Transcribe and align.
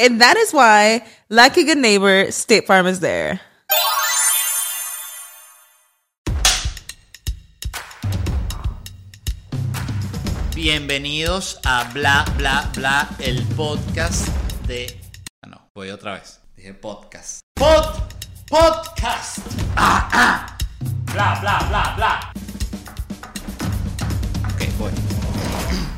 And 0.00 0.18
that 0.22 0.38
is 0.38 0.50
why, 0.54 1.04
like 1.28 1.58
a 1.58 1.62
good 1.62 1.76
neighbor, 1.76 2.32
State 2.32 2.66
Farm 2.66 2.86
is 2.86 3.00
there. 3.00 3.38
Bienvenidos 10.54 11.60
a 11.66 11.90
Bla 11.92 12.24
Bla 12.38 12.70
Bla, 12.74 13.08
el 13.20 13.44
podcast 13.54 14.28
de. 14.66 14.86
Ah, 15.44 15.48
no, 15.48 15.68
voy 15.74 15.90
otra 15.90 16.14
vez. 16.14 16.40
Dije 16.56 16.72
podcast. 16.72 17.40
Pod. 17.54 18.00
Podcast. 18.48 19.38
Ah, 19.76 20.08
ah. 20.14 20.58
Bla 21.12 21.38
Bla 21.42 21.58
Bla 21.68 21.92
Bla. 21.96 22.32
Ok, 24.48 24.78
voy. 24.78 25.89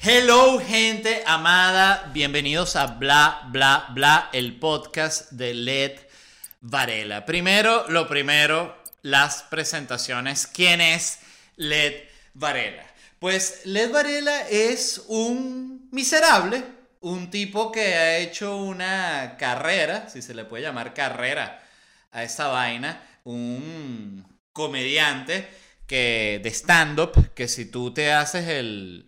Hello, 0.00 0.60
gente 0.60 1.24
amada. 1.26 2.08
Bienvenidos 2.14 2.76
a 2.76 2.86
Bla 2.86 3.48
Bla 3.48 3.88
Bla, 3.90 4.30
el 4.32 4.56
podcast 4.56 5.32
de 5.32 5.54
Led 5.54 5.98
Varela. 6.60 7.26
Primero, 7.26 7.84
lo 7.88 8.06
primero, 8.06 8.80
las 9.02 9.42
presentaciones. 9.42 10.46
¿Quién 10.46 10.80
es 10.80 11.18
Led 11.56 11.94
Varela? 12.32 12.86
Pues 13.18 13.62
Led 13.64 13.90
Varela 13.90 14.48
es 14.48 15.02
un 15.08 15.88
miserable, 15.90 16.62
un 17.00 17.28
tipo 17.28 17.72
que 17.72 17.96
ha 17.96 18.18
hecho 18.18 18.56
una 18.56 19.36
carrera, 19.36 20.08
si 20.08 20.22
se 20.22 20.32
le 20.32 20.44
puede 20.44 20.62
llamar 20.62 20.94
carrera 20.94 21.60
a 22.12 22.22
esa 22.22 22.46
vaina, 22.46 23.02
un 23.24 24.24
comediante 24.52 25.48
que 25.88 26.40
de 26.40 26.50
stand-up, 26.50 27.34
que 27.34 27.48
si 27.48 27.64
tú 27.64 27.92
te 27.92 28.12
haces 28.12 28.46
el, 28.46 29.07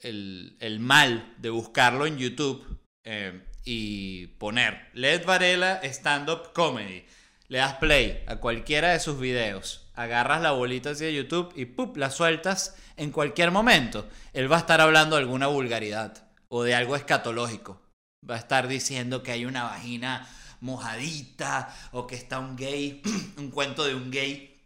el, 0.00 0.78
mal 0.80 1.34
de 1.38 1.50
buscarlo 1.50 2.06
en 2.06 2.18
YouTube 2.18 2.64
eh, 3.04 3.42
y 3.64 4.28
poner 4.38 4.90
Led 4.94 5.24
Varela 5.24 5.80
stand-up 5.84 6.52
comedy, 6.52 7.04
le 7.48 7.58
das 7.58 7.74
play 7.74 8.24
a 8.26 8.36
cualquiera 8.36 8.90
de 8.90 9.00
sus 9.00 9.18
videos, 9.18 9.90
agarras 9.94 10.42
la 10.42 10.52
bolita 10.52 10.90
hacia 10.90 11.10
YouTube 11.10 11.52
y 11.56 11.64
¡pup! 11.66 11.96
la 11.96 12.10
sueltas 12.10 12.76
en 12.96 13.10
cualquier 13.10 13.50
momento. 13.50 14.08
Él 14.32 14.50
va 14.50 14.56
a 14.56 14.60
estar 14.60 14.80
hablando 14.80 15.16
de 15.16 15.22
alguna 15.22 15.46
vulgaridad 15.46 16.28
o 16.48 16.62
de 16.62 16.74
algo 16.74 16.96
escatológico. 16.96 17.80
Va 18.28 18.36
a 18.36 18.38
estar 18.38 18.68
diciendo 18.68 19.22
que 19.22 19.32
hay 19.32 19.44
una 19.44 19.64
vagina 19.64 20.28
mojadita 20.60 21.74
o 21.92 22.06
que 22.06 22.16
está 22.16 22.38
un 22.38 22.56
gay, 22.56 23.02
un 23.36 23.50
cuento 23.50 23.84
de 23.84 23.94
un 23.94 24.10
gay 24.10 24.56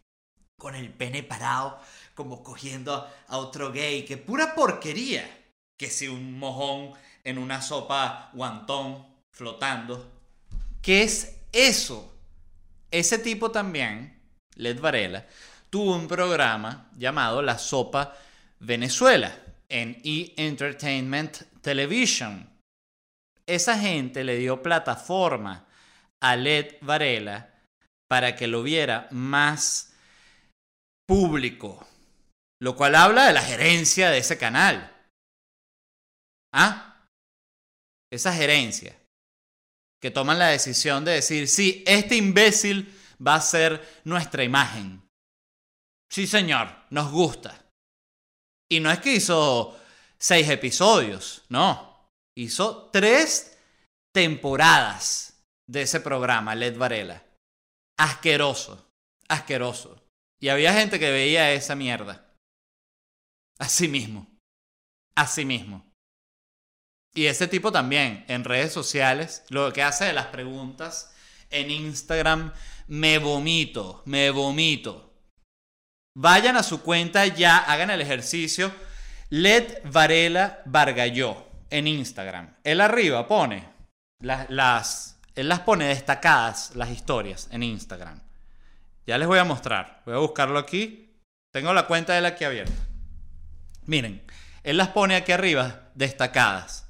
con 0.58 0.74
el 0.74 0.90
pene 0.90 1.22
parado, 1.22 1.80
como 2.20 2.42
cogiendo 2.42 3.10
a 3.28 3.38
otro 3.38 3.72
gay. 3.72 4.04
Que 4.04 4.18
pura 4.18 4.54
porquería. 4.54 5.24
Que 5.78 5.88
si 5.88 6.06
un 6.06 6.38
mojón 6.38 6.92
en 7.24 7.38
una 7.38 7.62
sopa 7.62 8.28
guantón 8.34 9.06
flotando. 9.34 10.12
¿Qué 10.82 11.02
es 11.02 11.38
eso? 11.50 12.14
Ese 12.90 13.18
tipo 13.18 13.50
también, 13.50 14.20
Led 14.56 14.78
Varela, 14.80 15.26
tuvo 15.70 15.96
un 15.96 16.08
programa 16.08 16.90
llamado 16.98 17.40
La 17.40 17.56
Sopa 17.56 18.14
Venezuela 18.58 19.34
en 19.70 19.98
E! 20.04 20.34
Entertainment 20.36 21.38
Television. 21.62 22.50
Esa 23.46 23.78
gente 23.78 24.24
le 24.24 24.36
dio 24.36 24.62
plataforma 24.62 25.66
a 26.22 26.36
Led 26.36 26.74
Varela 26.82 27.48
para 28.10 28.36
que 28.36 28.46
lo 28.46 28.62
viera 28.62 29.08
más 29.10 29.90
público, 31.10 31.84
lo 32.60 32.76
cual 32.76 32.94
habla 32.94 33.26
de 33.26 33.32
la 33.32 33.42
gerencia 33.42 34.10
de 34.10 34.18
ese 34.18 34.38
canal. 34.38 34.96
¿Ah? 36.52 37.06
Esa 38.12 38.32
gerencia 38.32 38.96
que 40.00 40.10
toman 40.10 40.38
la 40.38 40.48
decisión 40.48 41.04
de 41.04 41.12
decir, 41.12 41.46
sí, 41.48 41.84
este 41.86 42.16
imbécil 42.16 42.94
va 43.24 43.34
a 43.34 43.40
ser 43.40 44.00
nuestra 44.04 44.42
imagen. 44.42 45.02
Sí, 46.10 46.26
señor, 46.26 46.74
nos 46.90 47.10
gusta. 47.12 47.66
Y 48.68 48.80
no 48.80 48.90
es 48.90 48.98
que 49.00 49.14
hizo 49.14 49.78
seis 50.18 50.48
episodios, 50.48 51.44
no. 51.48 52.10
Hizo 52.36 52.88
tres 52.90 53.58
temporadas 54.12 55.44
de 55.68 55.82
ese 55.82 56.00
programa, 56.00 56.54
Led 56.54 56.76
Varela. 56.76 57.22
Asqueroso, 57.98 58.90
asqueroso. 59.28 60.02
Y 60.40 60.48
había 60.48 60.72
gente 60.72 60.98
que 60.98 61.10
veía 61.10 61.52
esa 61.52 61.74
mierda. 61.74 62.29
Así 63.60 63.88
mismo. 63.88 64.26
Así 65.14 65.44
mismo. 65.44 65.86
Y 67.14 67.26
ese 67.26 67.46
tipo 67.46 67.70
también, 67.70 68.24
en 68.28 68.44
redes 68.44 68.72
sociales, 68.72 69.44
lo 69.50 69.72
que 69.72 69.82
hace 69.82 70.06
de 70.06 70.12
las 70.12 70.26
preguntas 70.26 71.14
en 71.50 71.70
Instagram, 71.70 72.52
me 72.86 73.18
vomito, 73.18 74.02
me 74.06 74.30
vomito. 74.30 75.12
Vayan 76.16 76.56
a 76.56 76.62
su 76.62 76.82
cuenta 76.82 77.26
ya, 77.26 77.58
hagan 77.58 77.90
el 77.90 78.00
ejercicio. 78.00 78.72
Led 79.28 79.78
Varela 79.84 80.62
Vargalló 80.64 81.46
en 81.68 81.86
Instagram. 81.86 82.56
Él 82.64 82.80
arriba 82.80 83.28
pone 83.28 83.68
las, 84.20 85.20
él 85.34 85.48
las 85.48 85.60
pone 85.60 85.86
destacadas 85.86 86.74
las 86.76 86.90
historias 86.90 87.48
en 87.52 87.62
Instagram. 87.62 88.20
Ya 89.06 89.18
les 89.18 89.28
voy 89.28 89.38
a 89.38 89.44
mostrar. 89.44 90.02
Voy 90.06 90.14
a 90.14 90.18
buscarlo 90.18 90.58
aquí. 90.58 91.14
Tengo 91.52 91.72
la 91.72 91.86
cuenta 91.86 92.12
de 92.14 92.20
él 92.20 92.26
aquí 92.26 92.44
abierta. 92.44 92.89
Miren, 93.90 94.22
él 94.62 94.76
las 94.76 94.90
pone 94.90 95.16
aquí 95.16 95.32
arriba 95.32 95.90
destacadas. 95.96 96.86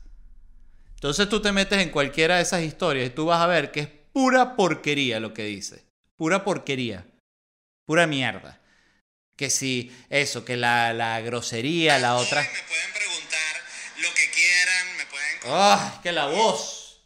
Entonces 0.97 1.31
tú 1.31 1.41
te 1.41 1.51
metes 1.51 1.79
en 1.79 1.89
cualquiera 1.89 2.37
de 2.37 2.43
esas 2.43 2.61
historias 2.61 3.07
y 3.07 3.11
tú 3.11 3.25
vas 3.25 3.41
a 3.41 3.47
ver 3.47 3.71
que 3.71 3.81
es 3.81 3.89
pura 4.13 4.55
porquería 4.55 5.19
lo 5.19 5.33
que 5.33 5.45
dice. 5.45 5.87
Pura 6.17 6.45
porquería. 6.45 7.07
Pura 7.87 8.07
mierda 8.07 8.61
que 9.35 9.49
si 9.49 9.91
eso, 10.11 10.45
que 10.45 10.59
la, 10.59 10.93
la 10.93 11.19
grosería, 11.23 11.99
la 11.99 12.17
otra... 12.17 12.43
Me 12.43 12.49
pueden 12.49 12.93
preguntar 12.93 13.57
lo 14.03 14.09
que 14.13 14.31
quieran, 14.33 14.97
me 14.99 15.07
pueden... 15.07 15.39
¡Ah! 15.47 16.01
que 16.03 16.13
la 16.13 16.27
voz! 16.27 17.01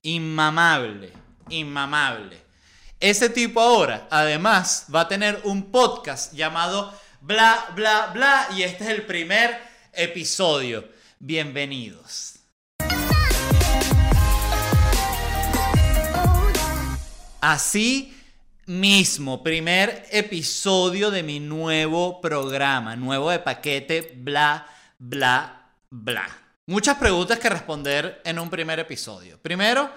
Inmamable, 0.00 1.12
inmamable. 1.50 2.42
Ese 2.98 3.28
tipo 3.28 3.60
ahora, 3.60 4.08
además, 4.10 4.86
va 4.94 5.02
a 5.02 5.08
tener 5.08 5.42
un 5.44 5.70
podcast 5.70 6.32
llamado 6.32 6.98
Bla, 7.26 7.72
Bla, 7.74 8.12
Bla, 8.14 8.46
y 8.56 8.62
este 8.62 8.84
es 8.84 8.90
el 8.90 9.02
primer 9.02 9.58
episodio. 9.92 10.88
Bienvenidos. 11.18 12.38
Así 17.40 18.16
mismo, 18.66 19.42
primer 19.42 20.06
episodio 20.12 21.10
de 21.10 21.24
mi 21.24 21.40
nuevo 21.40 22.20
programa, 22.20 22.94
nuevo 22.94 23.30
de 23.30 23.40
paquete, 23.40 24.12
bla, 24.14 24.64
bla, 24.96 25.72
bla. 25.90 26.28
muchas 26.66 26.96
preguntas 26.96 27.40
que 27.40 27.48
responder 27.48 28.22
en 28.24 28.38
un 28.38 28.48
primer 28.48 28.78
episodio. 28.78 29.36
Primero, 29.42 29.90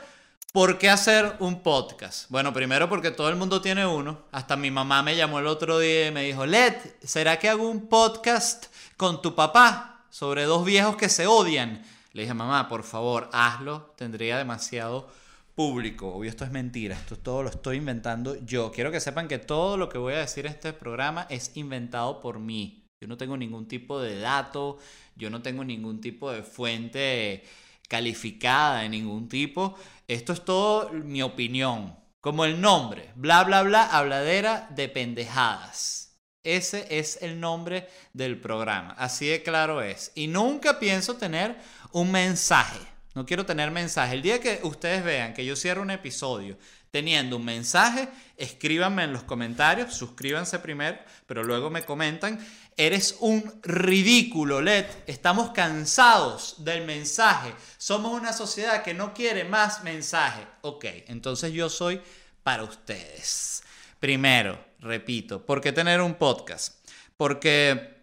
¿por 0.51 0.79
qué 0.79 0.89
hacer 0.89 1.35
un 1.39 1.61
podcast? 1.61 2.29
Bueno, 2.29 2.53
primero 2.53 2.89
porque 2.89 3.11
todo 3.11 3.29
el 3.29 3.35
mundo 3.35 3.61
tiene 3.61 3.85
uno. 3.85 4.23
Hasta 4.31 4.55
mi 4.55 4.71
mamá 4.71 5.03
me 5.03 5.15
llamó 5.15 5.39
el 5.39 5.47
otro 5.47 5.79
día 5.79 6.07
y 6.07 6.11
me 6.11 6.23
dijo, 6.23 6.45
Led, 6.45 6.73
¿será 7.03 7.37
que 7.37 7.49
hago 7.49 7.69
un 7.69 7.87
podcast 7.87 8.65
con 8.97 9.21
tu 9.21 9.35
papá 9.35 10.05
sobre 10.09 10.45
dos 10.45 10.65
viejos 10.65 10.95
que 10.95 11.09
se 11.09 11.27
odian? 11.27 11.83
Le 12.13 12.23
dije, 12.23 12.33
mamá, 12.33 12.67
por 12.67 12.83
favor, 12.83 13.29
hazlo. 13.31 13.93
Tendría 13.95 14.37
demasiado 14.37 15.07
público. 15.53 16.13
Obvio, 16.15 16.29
esto 16.29 16.45
es 16.45 16.51
mentira. 16.51 16.95
Esto 16.95 17.17
todo 17.17 17.43
lo 17.43 17.49
estoy 17.49 17.77
inventando 17.77 18.35
yo. 18.43 18.71
Quiero 18.71 18.91
que 18.91 18.99
sepan 18.99 19.27
que 19.27 19.37
todo 19.37 19.77
lo 19.77 19.87
que 19.89 19.99
voy 19.99 20.13
a 20.13 20.19
decir 20.19 20.47
en 20.47 20.53
este 20.53 20.73
programa 20.73 21.27
es 21.29 21.51
inventado 21.55 22.19
por 22.19 22.39
mí. 22.39 22.87
Yo 22.99 23.07
no 23.07 23.17
tengo 23.17 23.37
ningún 23.37 23.67
tipo 23.67 24.01
de 24.01 24.19
dato, 24.19 24.77
yo 25.15 25.29
no 25.29 25.41
tengo 25.41 25.63
ningún 25.63 26.01
tipo 26.01 26.31
de 26.31 26.43
fuente 26.43 27.43
calificada 27.89 28.81
de 28.81 28.89
ningún 28.89 29.27
tipo. 29.27 29.77
Esto 30.07 30.31
es 30.31 30.45
todo 30.45 30.91
mi 30.91 31.21
opinión. 31.21 31.97
Como 32.21 32.45
el 32.45 32.61
nombre, 32.61 33.11
bla, 33.15 33.43
bla, 33.43 33.63
bla, 33.63 33.83
habladera 33.83 34.67
de 34.71 34.87
pendejadas. 34.87 36.17
Ese 36.43 36.87
es 36.89 37.19
el 37.21 37.39
nombre 37.39 37.89
del 38.13 38.39
programa. 38.39 38.95
Así 38.97 39.27
de 39.27 39.43
claro 39.43 39.81
es. 39.81 40.11
Y 40.15 40.27
nunca 40.27 40.79
pienso 40.79 41.15
tener 41.15 41.57
un 41.91 42.11
mensaje. 42.11 42.79
No 43.15 43.25
quiero 43.25 43.45
tener 43.45 43.71
mensaje. 43.71 44.15
El 44.15 44.21
día 44.21 44.39
que 44.39 44.59
ustedes 44.63 45.03
vean 45.03 45.33
que 45.33 45.45
yo 45.45 45.55
cierro 45.55 45.81
un 45.81 45.91
episodio 45.91 46.57
teniendo 46.91 47.37
un 47.37 47.45
mensaje, 47.45 48.09
escríbanme 48.37 49.03
en 49.03 49.13
los 49.13 49.23
comentarios, 49.23 49.93
suscríbanse 49.93 50.59
primero, 50.59 50.97
pero 51.25 51.43
luego 51.43 51.69
me 51.69 51.83
comentan. 51.83 52.39
Eres 52.75 53.17
un 53.19 53.59
ridículo, 53.61 54.61
Led. 54.61 54.85
Estamos 55.05 55.51
cansados 55.51 56.63
del 56.63 56.85
mensaje. 56.85 57.53
Somos 57.77 58.19
una 58.19 58.33
sociedad 58.33 58.83
que 58.83 58.93
no 58.93 59.13
quiere 59.13 59.43
más 59.43 59.83
mensaje. 59.83 60.47
Ok, 60.61 60.85
entonces 61.07 61.51
yo 61.51 61.69
soy 61.69 62.01
para 62.41 62.63
ustedes. 62.63 63.63
Primero, 63.99 64.63
repito, 64.79 65.45
¿por 65.45 65.61
qué 65.61 65.73
tener 65.73 66.01
un 66.01 66.15
podcast? 66.15 66.87
Porque 67.17 67.99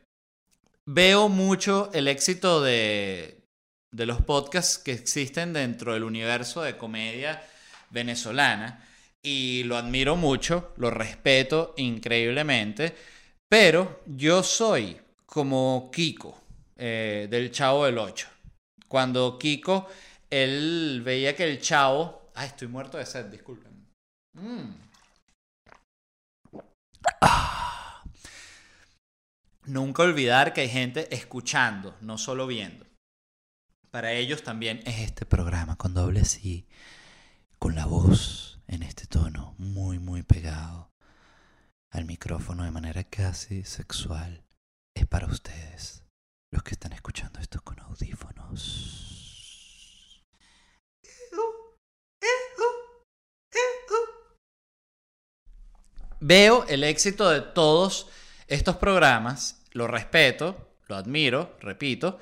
veo 0.85 1.29
mucho 1.29 1.91
el 1.95 2.07
éxito 2.07 2.63
de, 2.63 3.41
de 3.91 4.07
los 4.07 4.21
podcasts 4.21 4.77
que 4.77 4.93
existen 4.93 5.55
dentro 5.55 5.95
del 5.95 6.05
universo 6.05 6.61
de 6.61 6.77
comedia 6.77 7.43
venezolana 7.91 8.85
y 9.23 9.65
lo 9.65 9.77
admiro 9.77 10.17
mucho, 10.17 10.73
lo 10.77 10.91
respeto 10.91 11.75
increíblemente, 11.77 12.95
pero 13.49 14.03
yo 14.07 14.43
soy 14.43 15.01
como 15.25 15.91
Kiko 15.93 16.41
eh, 16.77 17.27
del 17.31 17.51
Chavo 17.51 17.87
del 17.87 17.99
8. 17.99 18.29
Cuando 18.89 19.39
Kiko, 19.39 19.89
él 20.31 21.03
veía 21.05 21.35
que 21.35 21.45
el 21.45 21.61
Chavo... 21.61 22.31
Ay, 22.35 22.49
estoy 22.49 22.69
muerto 22.69 22.99
de 22.99 23.07
sed, 23.07 23.27
disculpen. 23.27 23.73
Mm. 24.35 24.75
Ah. 27.21 28.03
Nunca 29.65 30.05
olvidar 30.05 30.53
que 30.53 30.61
hay 30.61 30.69
gente 30.69 31.13
escuchando, 31.15 31.97
no 32.01 32.19
solo 32.19 32.47
viendo. 32.47 32.87
Para 33.91 34.13
ellos 34.13 34.43
también 34.43 34.83
es 34.85 35.01
este 35.01 35.27
programa 35.27 35.77
con 35.77 35.95
doble 35.95 36.25
sí, 36.25 36.66
con 37.59 37.75
la 37.75 37.87
voz 37.87 38.61
en 38.67 38.83
este 38.83 39.07
tono 39.07 39.55
muy 39.59 39.99
muy 39.99 40.23
pegado 40.23 40.93
al 41.91 42.05
micrófono 42.05 42.65
de 42.65 42.71
manera 42.71 43.05
casi 43.05 43.65
sexual. 43.65 44.45
Es 44.95 45.07
para 45.07 45.27
ustedes, 45.27 46.05
los 46.51 46.63
que 46.63 46.73
están 46.73 46.93
escuchando 46.93 47.41
esto 47.41 47.61
con 47.63 47.79
audífonos. 47.81 49.03
Veo 56.21 56.67
el 56.67 56.83
éxito 56.83 57.29
de 57.31 57.41
todos 57.43 58.09
estos 58.47 58.77
programas, 58.77 59.63
lo 59.73 59.87
respeto, 59.87 60.77
lo 60.89 60.97
admiro, 60.97 61.57
repito, 61.61 62.19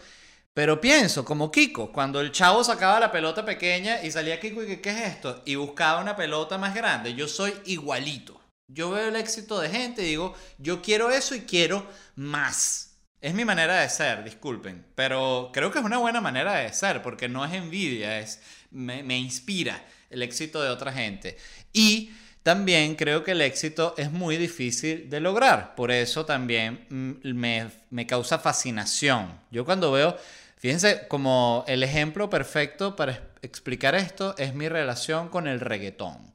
pero 0.54 0.80
pienso, 0.80 1.24
como 1.24 1.50
Kiko, 1.50 1.90
cuando 1.90 2.20
el 2.20 2.30
chavo 2.30 2.62
sacaba 2.62 3.00
la 3.00 3.10
pelota 3.10 3.44
pequeña 3.44 4.00
y 4.04 4.12
salía 4.12 4.38
Kiko 4.38 4.62
y 4.62 4.66
que, 4.66 4.80
¿qué 4.80 4.90
es 4.90 5.00
esto? 5.14 5.42
Y 5.44 5.56
buscaba 5.56 6.00
una 6.00 6.14
pelota 6.14 6.58
más 6.58 6.76
grande. 6.76 7.14
Yo 7.14 7.26
soy 7.26 7.52
igualito. 7.66 8.40
Yo 8.68 8.92
veo 8.92 9.08
el 9.08 9.16
éxito 9.16 9.58
de 9.58 9.68
gente 9.68 10.02
y 10.02 10.10
digo, 10.10 10.34
yo 10.58 10.80
quiero 10.80 11.10
eso 11.10 11.34
y 11.34 11.40
quiero 11.40 11.84
más. 12.14 13.00
Es 13.20 13.34
mi 13.34 13.44
manera 13.44 13.80
de 13.80 13.88
ser, 13.88 14.22
disculpen. 14.22 14.86
Pero 14.94 15.50
creo 15.52 15.72
que 15.72 15.80
es 15.80 15.84
una 15.84 15.98
buena 15.98 16.20
manera 16.20 16.54
de 16.54 16.72
ser 16.72 17.02
porque 17.02 17.28
no 17.28 17.44
es 17.44 17.52
envidia, 17.52 18.20
es, 18.20 18.40
me, 18.70 19.02
me 19.02 19.18
inspira 19.18 19.84
el 20.08 20.22
éxito 20.22 20.62
de 20.62 20.70
otra 20.70 20.92
gente. 20.92 21.36
Y 21.72 22.12
también 22.44 22.94
creo 22.94 23.24
que 23.24 23.32
el 23.32 23.40
éxito 23.40 23.94
es 23.96 24.12
muy 24.12 24.36
difícil 24.36 25.10
de 25.10 25.18
lograr. 25.18 25.74
Por 25.74 25.90
eso 25.90 26.24
también 26.24 26.86
mm, 26.90 27.34
me, 27.34 27.70
me 27.90 28.06
causa 28.06 28.38
fascinación. 28.38 29.40
Yo 29.50 29.64
cuando 29.64 29.90
veo 29.90 30.16
Fíjense, 30.64 31.06
como 31.08 31.62
el 31.68 31.82
ejemplo 31.82 32.30
perfecto 32.30 32.96
para 32.96 33.34
explicar 33.42 33.94
esto 33.94 34.34
es 34.38 34.54
mi 34.54 34.66
relación 34.66 35.28
con 35.28 35.46
el 35.46 35.60
reggaetón. 35.60 36.32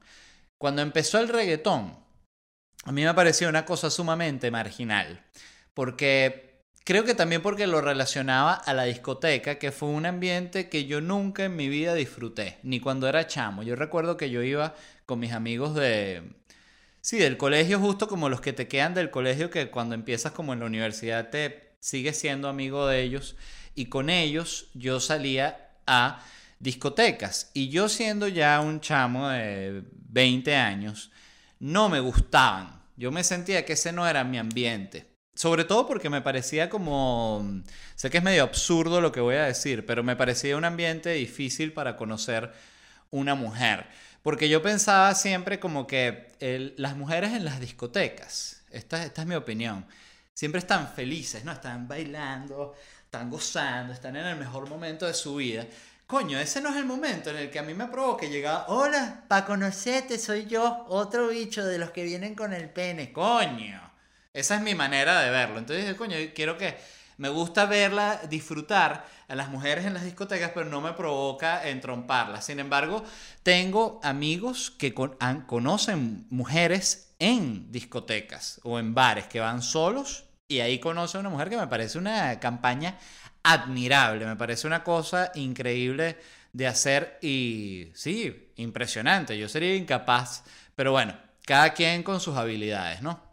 Cuando 0.59 0.83
empezó 0.83 1.17
el 1.17 1.29
reggaetón, 1.29 1.97
a 2.83 2.91
mí 2.91 3.03
me 3.03 3.13
parecía 3.15 3.49
una 3.49 3.65
cosa 3.65 3.89
sumamente 3.89 4.51
marginal, 4.51 5.25
porque 5.73 6.61
creo 6.83 7.05
que 7.05 7.15
también 7.15 7.41
porque 7.41 7.65
lo 7.65 7.81
relacionaba 7.81 8.53
a 8.53 8.75
la 8.75 8.83
discoteca, 8.83 9.57
que 9.57 9.71
fue 9.71 9.89
un 9.89 10.05
ambiente 10.05 10.69
que 10.69 10.85
yo 10.85 11.01
nunca 11.01 11.45
en 11.45 11.55
mi 11.55 11.67
vida 11.67 11.95
disfruté, 11.95 12.59
ni 12.61 12.79
cuando 12.79 13.07
era 13.07 13.25
chamo. 13.25 13.63
Yo 13.63 13.75
recuerdo 13.75 14.15
que 14.15 14.29
yo 14.29 14.43
iba 14.43 14.75
con 15.07 15.19
mis 15.19 15.31
amigos 15.31 15.73
de... 15.73 16.21
Sí, 17.01 17.17
del 17.17 17.37
colegio, 17.37 17.79
justo 17.79 18.07
como 18.07 18.29
los 18.29 18.41
que 18.41 18.53
te 18.53 18.67
quedan 18.67 18.93
del 18.93 19.09
colegio, 19.09 19.49
que 19.49 19.71
cuando 19.71 19.95
empiezas 19.95 20.33
como 20.33 20.53
en 20.53 20.59
la 20.59 20.67
universidad 20.67 21.31
te 21.31 21.71
sigues 21.79 22.19
siendo 22.19 22.47
amigo 22.47 22.85
de 22.85 23.01
ellos 23.01 23.35
y 23.75 23.85
con 23.85 24.09
ellos 24.09 24.67
yo 24.73 24.99
salía 24.99 25.71
a 25.85 26.23
discotecas. 26.59 27.51
Y 27.53 27.69
yo 27.69 27.89
siendo 27.89 28.27
ya 28.27 28.59
un 28.59 28.81
chamo 28.81 29.29
de 29.29 29.83
20 30.09 30.55
años, 30.55 31.11
no 31.59 31.89
me 31.89 31.99
gustaban. 31.99 32.81
Yo 32.97 33.11
me 33.11 33.23
sentía 33.23 33.65
que 33.65 33.73
ese 33.73 33.91
no 33.91 34.07
era 34.07 34.23
mi 34.23 34.37
ambiente. 34.37 35.09
Sobre 35.33 35.63
todo 35.63 35.87
porque 35.87 36.09
me 36.09 36.21
parecía 36.21 36.69
como, 36.69 37.61
sé 37.95 38.09
que 38.09 38.17
es 38.17 38.23
medio 38.23 38.43
absurdo 38.43 38.99
lo 38.99 39.13
que 39.13 39.21
voy 39.21 39.35
a 39.35 39.45
decir, 39.45 39.85
pero 39.85 40.03
me 40.03 40.17
parecía 40.17 40.57
un 40.57 40.65
ambiente 40.65 41.11
difícil 41.13 41.71
para 41.71 41.95
conocer 41.95 42.51
una 43.09 43.35
mujer. 43.35 43.87
Porque 44.21 44.49
yo 44.49 44.61
pensaba 44.61 45.15
siempre 45.15 45.59
como 45.59 45.87
que 45.87 46.27
las 46.75 46.97
mujeres 46.97 47.31
en 47.31 47.45
las 47.45 47.61
discotecas, 47.61 48.63
esta, 48.69 49.05
esta 49.05 49.21
es 49.21 49.27
mi 49.27 49.35
opinión, 49.35 49.85
siempre 50.33 50.59
están 50.59 50.91
felices, 50.93 51.45
¿no? 51.45 51.53
Están 51.53 51.87
bailando, 51.87 52.75
están 53.09 53.31
gozando, 53.31 53.91
están 53.91 54.15
en 54.17 54.27
el 54.27 54.35
mejor 54.35 54.69
momento 54.69 55.07
de 55.07 55.15
su 55.15 55.37
vida. 55.37 55.65
Coño, 56.05 56.37
ese 56.37 56.61
no 56.61 56.69
es 56.69 56.75
el 56.75 56.85
momento 56.85 57.31
en 57.31 57.37
el 57.37 57.49
que 57.49 57.57
a 57.57 57.63
mí 57.63 57.73
me 57.73 57.87
provoque 57.87 58.29
llegar, 58.29 58.65
hola, 58.67 59.23
pa' 59.27 59.45
conocerte, 59.45 60.19
soy 60.19 60.45
yo, 60.45 60.85
otro 60.89 61.29
bicho 61.29 61.65
de 61.65 61.79
los 61.79 61.89
que 61.89 62.03
vienen 62.03 62.35
con 62.35 62.53
el 62.53 62.69
pene. 62.69 63.11
Coño. 63.11 63.81
Esa 64.31 64.57
es 64.57 64.61
mi 64.61 64.75
manera 64.75 65.21
de 65.21 65.31
verlo. 65.31 65.57
Entonces, 65.57 65.91
coño, 65.95 66.17
quiero 66.35 66.55
que 66.55 66.77
me 67.17 67.29
gusta 67.29 67.65
verla, 67.65 68.21
disfrutar 68.29 69.07
a 69.27 69.33
las 69.33 69.49
mujeres 69.49 69.85
en 69.85 69.95
las 69.95 70.03
discotecas, 70.03 70.51
pero 70.53 70.69
no 70.69 70.79
me 70.79 70.93
provoca 70.93 71.67
entromparlas. 71.67 72.45
Sin 72.45 72.59
embargo, 72.59 73.03
tengo 73.41 73.99
amigos 74.03 74.69
que 74.69 74.93
conocen 74.93 76.27
mujeres 76.29 77.15
en 77.17 77.71
discotecas 77.71 78.61
o 78.63 78.77
en 78.77 78.93
bares 78.93 79.25
que 79.25 79.39
van 79.39 79.63
solos 79.63 80.28
y 80.49 80.59
ahí 80.59 80.79
conoce 80.79 81.15
a 81.15 81.21
una 81.21 81.29
mujer 81.29 81.49
que 81.49 81.57
me 81.57 81.67
parece 81.67 81.97
una 81.97 82.39
campaña 82.39 82.97
admirable, 83.43 84.25
me 84.25 84.35
parece 84.35 84.67
una 84.67 84.83
cosa 84.83 85.31
increíble 85.35 86.17
de 86.51 86.67
hacer 86.67 87.19
y 87.21 87.91
sí, 87.93 88.49
impresionante. 88.55 89.37
Yo 89.37 89.47
sería 89.47 89.75
incapaz, 89.75 90.43
pero 90.75 90.91
bueno, 90.91 91.15
cada 91.45 91.73
quien 91.73 92.03
con 92.03 92.19
sus 92.19 92.35
habilidades, 92.35 93.01
¿no? 93.01 93.23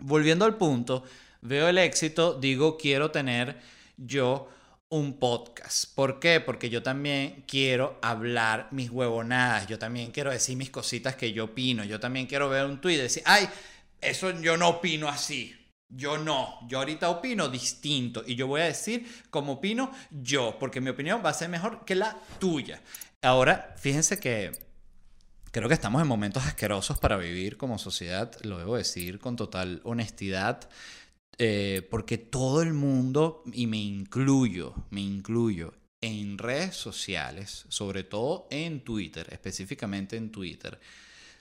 Volviendo 0.00 0.44
al 0.44 0.56
punto, 0.56 1.04
veo 1.40 1.68
el 1.68 1.78
éxito, 1.78 2.34
digo, 2.34 2.76
quiero 2.76 3.12
tener 3.12 3.60
yo 3.96 4.48
un 4.88 5.20
podcast. 5.20 5.94
¿Por 5.94 6.18
qué? 6.18 6.40
Porque 6.40 6.68
yo 6.68 6.82
también 6.82 7.44
quiero 7.46 7.98
hablar 8.02 8.66
mis 8.72 8.90
huevonadas, 8.90 9.68
yo 9.68 9.78
también 9.78 10.10
quiero 10.10 10.32
decir 10.32 10.56
mis 10.56 10.70
cositas 10.70 11.14
que 11.14 11.32
yo 11.32 11.44
opino, 11.44 11.84
yo 11.84 12.00
también 12.00 12.26
quiero 12.26 12.48
ver 12.48 12.66
un 12.66 12.80
tweet 12.80 12.94
y 12.94 12.98
decir, 12.98 13.22
ay, 13.24 13.48
eso 14.00 14.30
yo 14.40 14.56
no 14.56 14.68
opino 14.68 15.08
así. 15.08 15.59
Yo 15.90 16.18
no, 16.18 16.58
yo 16.68 16.78
ahorita 16.78 17.10
opino 17.10 17.48
distinto 17.48 18.22
y 18.26 18.36
yo 18.36 18.46
voy 18.46 18.60
a 18.60 18.64
decir 18.64 19.06
como 19.30 19.54
opino 19.54 19.90
yo, 20.10 20.56
porque 20.58 20.80
mi 20.80 20.90
opinión 20.90 21.22
va 21.24 21.30
a 21.30 21.34
ser 21.34 21.48
mejor 21.48 21.84
que 21.84 21.94
la 21.94 22.16
tuya. 22.38 22.80
Ahora, 23.22 23.74
fíjense 23.76 24.18
que 24.20 24.52
creo 25.50 25.68
que 25.68 25.74
estamos 25.74 26.00
en 26.00 26.08
momentos 26.08 26.44
asquerosos 26.46 26.98
para 26.98 27.16
vivir 27.16 27.56
como 27.56 27.78
sociedad, 27.78 28.32
lo 28.42 28.58
debo 28.58 28.76
decir 28.76 29.18
con 29.18 29.36
total 29.36 29.80
honestidad, 29.84 30.68
eh, 31.38 31.86
porque 31.90 32.18
todo 32.18 32.62
el 32.62 32.72
mundo, 32.72 33.42
y 33.52 33.66
me 33.66 33.78
incluyo, 33.78 34.74
me 34.90 35.00
incluyo, 35.00 35.74
en 36.00 36.38
redes 36.38 36.76
sociales, 36.76 37.64
sobre 37.68 38.04
todo 38.04 38.46
en 38.50 38.84
Twitter, 38.84 39.26
específicamente 39.32 40.16
en 40.16 40.30
Twitter, 40.30 40.78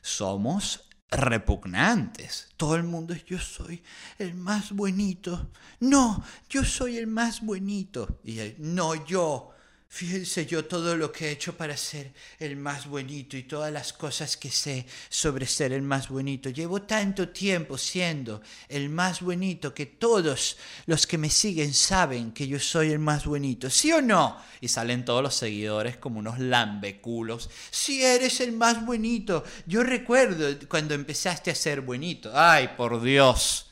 somos 0.01 0.88
repugnantes. 1.11 2.49
Todo 2.57 2.75
el 2.75 2.83
mundo 2.83 3.13
es 3.13 3.25
yo 3.25 3.39
soy 3.39 3.83
el 4.17 4.35
más 4.35 4.71
buenito. 4.71 5.49
No, 5.79 6.23
yo 6.49 6.63
soy 6.63 6.97
el 6.97 7.07
más 7.07 7.41
buenito. 7.41 8.19
Y 8.23 8.39
él, 8.39 8.55
no 8.59 8.93
yo. 9.05 9.51
Fíjense 9.91 10.45
yo 10.45 10.65
todo 10.65 10.95
lo 10.95 11.11
que 11.11 11.27
he 11.27 11.31
hecho 11.31 11.57
para 11.57 11.75
ser 11.75 12.13
el 12.37 12.55
más 12.55 12.85
bonito 12.85 13.35
y 13.35 13.43
todas 13.43 13.73
las 13.73 13.91
cosas 13.91 14.37
que 14.37 14.51
sé 14.51 14.85
sobre 15.09 15.47
ser 15.47 15.73
el 15.73 15.81
más 15.81 16.09
bonito. 16.09 16.51
Llevo 16.51 16.83
tanto 16.83 17.29
tiempo 17.29 17.75
siendo 17.75 18.39
el 18.67 18.89
más 18.89 19.21
bonito 19.21 19.73
que 19.73 19.87
todos 19.87 20.57
los 20.85 21.07
que 21.07 21.17
me 21.17 21.31
siguen 21.31 21.73
saben 21.73 22.33
que 22.33 22.47
yo 22.47 22.59
soy 22.59 22.91
el 22.91 22.99
más 22.99 23.25
bonito. 23.25 23.71
¿Sí 23.71 23.91
o 23.91 23.99
no? 23.99 24.37
Y 24.61 24.67
salen 24.67 25.03
todos 25.03 25.23
los 25.23 25.33
seguidores 25.33 25.97
como 25.97 26.19
unos 26.19 26.37
lambeculos. 26.37 27.49
Sí, 27.71 28.03
eres 28.05 28.41
el 28.41 28.51
más 28.51 28.85
bonito. 28.85 29.43
Yo 29.65 29.81
recuerdo 29.81 30.55
cuando 30.69 30.93
empezaste 30.93 31.49
a 31.49 31.55
ser 31.55 31.81
bonito. 31.81 32.31
Ay, 32.35 32.69
por 32.77 33.01
Dios. 33.01 33.71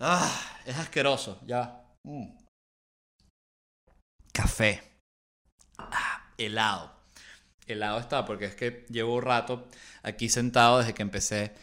Ah, 0.00 0.58
es 0.66 0.76
asqueroso. 0.76 1.40
Ya. 1.46 1.80
Mm. 2.02 2.26
Café. 4.32 4.87
Ah, 5.92 6.30
helado. 6.38 6.92
Helado 7.66 7.98
está, 7.98 8.24
porque 8.24 8.46
es 8.46 8.54
que 8.54 8.86
llevo 8.88 9.16
un 9.16 9.22
rato 9.22 9.68
aquí 10.02 10.28
sentado 10.28 10.78
desde 10.78 10.94
que 10.94 11.02
empecé 11.02 11.54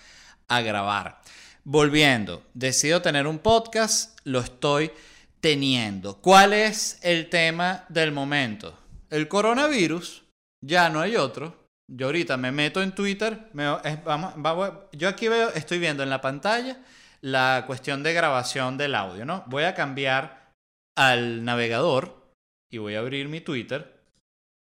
a 0.48 0.62
grabar. 0.62 1.22
Volviendo, 1.64 2.44
decido 2.54 3.02
tener 3.02 3.26
un 3.26 3.40
podcast, 3.40 4.20
lo 4.24 4.40
estoy 4.40 4.92
teniendo. 5.40 6.22
¿Cuál 6.22 6.54
es 6.54 7.00
el 7.02 7.30
tema 7.30 7.86
del 7.90 8.12
momento? 8.12 8.78
El 9.10 9.28
coronavirus, 9.28 10.24
ya 10.64 10.90
no 10.90 11.02
hay 11.02 11.16
otro. 11.16 11.66
Yo 11.88 12.08
ahorita 12.08 12.38
me 12.38 12.52
meto 12.52 12.82
en 12.82 12.94
Twitter, 12.94 13.52
yo 13.54 15.08
aquí 15.10 15.28
veo, 15.28 15.50
estoy 15.54 15.78
viendo 15.78 16.02
en 16.02 16.10
la 16.10 16.22
pantalla 16.22 16.80
la 17.22 17.64
cuestión 17.68 18.02
de 18.02 18.14
grabación 18.14 18.78
del 18.78 18.96
audio, 18.96 19.26
¿no? 19.26 19.44
Voy 19.48 19.64
a 19.64 19.76
cambiar 19.76 20.52
al 20.98 21.44
navegador 21.46 22.32
y 22.72 22.80
voy 22.80 22.96
a 22.96 23.00
abrir 23.00 23.28
mi 23.28 23.42
Twitter 23.42 23.95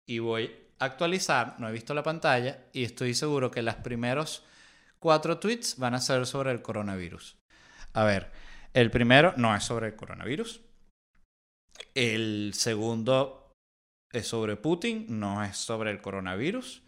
y 0.08 0.18
voy 0.20 0.50
a 0.78 0.86
actualizar, 0.86 1.54
no 1.60 1.68
he 1.68 1.72
visto 1.72 1.94
la 1.94 2.02
pantalla 2.02 2.64
y 2.72 2.82
estoy 2.82 3.14
seguro 3.14 3.50
que 3.50 3.62
los 3.62 3.74
primeros 3.76 4.42
cuatro 4.98 5.38
tweets 5.38 5.76
van 5.76 5.94
a 5.94 6.00
ser 6.00 6.26
sobre 6.26 6.50
el 6.50 6.62
coronavirus. 6.62 7.36
A 7.92 8.04
ver, 8.04 8.32
el 8.72 8.90
primero 8.90 9.34
no 9.36 9.54
es 9.54 9.62
sobre 9.62 9.88
el 9.88 9.96
coronavirus. 9.96 10.62
El 11.94 12.52
segundo 12.54 13.52
es 14.10 14.26
sobre 14.26 14.56
Putin, 14.56 15.06
no 15.08 15.44
es 15.44 15.58
sobre 15.58 15.90
el 15.90 16.00
coronavirus. 16.00 16.82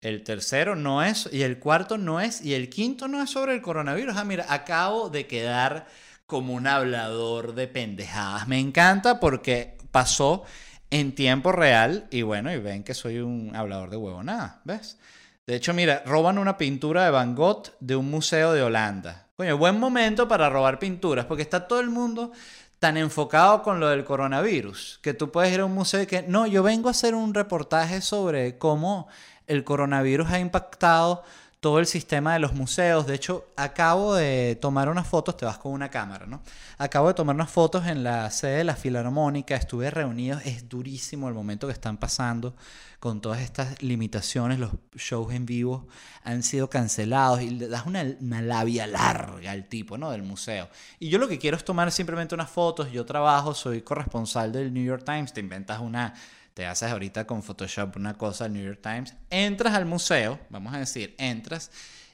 El 0.00 0.24
tercero 0.24 0.74
no 0.74 1.02
es, 1.02 1.28
y 1.30 1.42
el 1.42 1.58
cuarto 1.58 1.98
no 1.98 2.20
es, 2.20 2.42
y 2.42 2.54
el 2.54 2.70
quinto 2.70 3.06
no 3.06 3.22
es 3.22 3.30
sobre 3.30 3.54
el 3.54 3.60
coronavirus. 3.60 4.16
Ah, 4.16 4.24
mira, 4.24 4.46
acabo 4.48 5.10
de 5.10 5.26
quedar 5.26 5.86
como 6.26 6.54
un 6.54 6.66
hablador 6.66 7.54
de 7.54 7.68
pendejadas. 7.68 8.48
Me 8.48 8.58
encanta 8.58 9.20
porque 9.20 9.76
pasó 9.90 10.44
en 10.92 11.14
tiempo 11.14 11.52
real 11.52 12.06
y 12.10 12.20
bueno, 12.20 12.52
y 12.52 12.58
ven 12.58 12.84
que 12.84 12.92
soy 12.92 13.18
un 13.18 13.56
hablador 13.56 13.88
de 13.88 13.96
huevo 13.96 14.22
nada, 14.22 14.60
¿ves? 14.64 14.98
De 15.46 15.56
hecho, 15.56 15.72
mira, 15.72 16.02
roban 16.04 16.36
una 16.36 16.58
pintura 16.58 17.06
de 17.06 17.10
Van 17.10 17.34
Gogh 17.34 17.72
de 17.80 17.96
un 17.96 18.10
museo 18.10 18.52
de 18.52 18.62
Holanda. 18.62 19.26
Coño, 19.34 19.56
buen 19.56 19.80
momento 19.80 20.28
para 20.28 20.50
robar 20.50 20.78
pinturas, 20.78 21.24
porque 21.24 21.42
está 21.42 21.66
todo 21.66 21.80
el 21.80 21.88
mundo 21.88 22.32
tan 22.78 22.98
enfocado 22.98 23.62
con 23.62 23.80
lo 23.80 23.88
del 23.88 24.04
coronavirus, 24.04 25.00
que 25.02 25.14
tú 25.14 25.32
puedes 25.32 25.54
ir 25.54 25.60
a 25.60 25.64
un 25.64 25.72
museo 25.72 26.02
y 26.02 26.06
que, 26.06 26.22
no, 26.22 26.46
yo 26.46 26.62
vengo 26.62 26.88
a 26.88 26.90
hacer 26.90 27.14
un 27.14 27.32
reportaje 27.32 28.02
sobre 28.02 28.58
cómo 28.58 29.08
el 29.46 29.64
coronavirus 29.64 30.30
ha 30.30 30.40
impactado 30.40 31.24
todo 31.62 31.78
el 31.78 31.86
sistema 31.86 32.32
de 32.32 32.40
los 32.40 32.54
museos. 32.54 33.06
De 33.06 33.14
hecho, 33.14 33.46
acabo 33.54 34.16
de 34.16 34.58
tomar 34.60 34.88
unas 34.88 35.06
fotos, 35.06 35.36
te 35.36 35.44
vas 35.44 35.58
con 35.58 35.70
una 35.70 35.90
cámara, 35.90 36.26
¿no? 36.26 36.42
Acabo 36.76 37.06
de 37.06 37.14
tomar 37.14 37.36
unas 37.36 37.52
fotos 37.52 37.86
en 37.86 38.02
la 38.02 38.28
sede 38.32 38.56
de 38.58 38.64
la 38.64 38.74
Filarmónica, 38.74 39.54
estuve 39.54 39.88
reunido, 39.88 40.40
es 40.44 40.68
durísimo 40.68 41.28
el 41.28 41.34
momento 41.34 41.68
que 41.68 41.72
están 41.72 41.98
pasando 41.98 42.56
con 42.98 43.20
todas 43.20 43.40
estas 43.40 43.80
limitaciones, 43.80 44.58
los 44.58 44.72
shows 44.96 45.32
en 45.32 45.46
vivo 45.46 45.86
han 46.24 46.42
sido 46.42 46.68
cancelados 46.68 47.40
y 47.42 47.50
le 47.50 47.68
das 47.68 47.86
una, 47.86 48.04
una 48.20 48.42
labia 48.42 48.88
larga 48.88 49.52
al 49.52 49.68
tipo, 49.68 49.96
¿no? 49.96 50.10
Del 50.10 50.24
museo. 50.24 50.68
Y 50.98 51.10
yo 51.10 51.18
lo 51.20 51.28
que 51.28 51.38
quiero 51.38 51.56
es 51.56 51.64
tomar 51.64 51.92
simplemente 51.92 52.34
unas 52.34 52.50
fotos, 52.50 52.90
yo 52.90 53.06
trabajo, 53.06 53.54
soy 53.54 53.82
corresponsal 53.82 54.50
del 54.50 54.74
New 54.74 54.84
York 54.84 55.04
Times, 55.04 55.32
te 55.32 55.38
inventas 55.38 55.78
una 55.78 56.12
te 56.54 56.66
haces 56.66 56.90
ahorita 56.90 57.26
con 57.26 57.42
Photoshop 57.42 57.96
una 57.96 58.14
cosa 58.14 58.44
al 58.44 58.52
New 58.52 58.64
York 58.64 58.80
Times, 58.82 59.14
entras 59.30 59.74
al 59.74 59.86
museo, 59.86 60.38
vamos 60.50 60.74
a 60.74 60.78
decir, 60.78 61.14
entras 61.18 61.70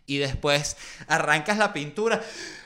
y 0.09 0.17
después 0.17 0.77
arrancas 1.07 1.59
la 1.59 1.73
pintura. 1.73 2.21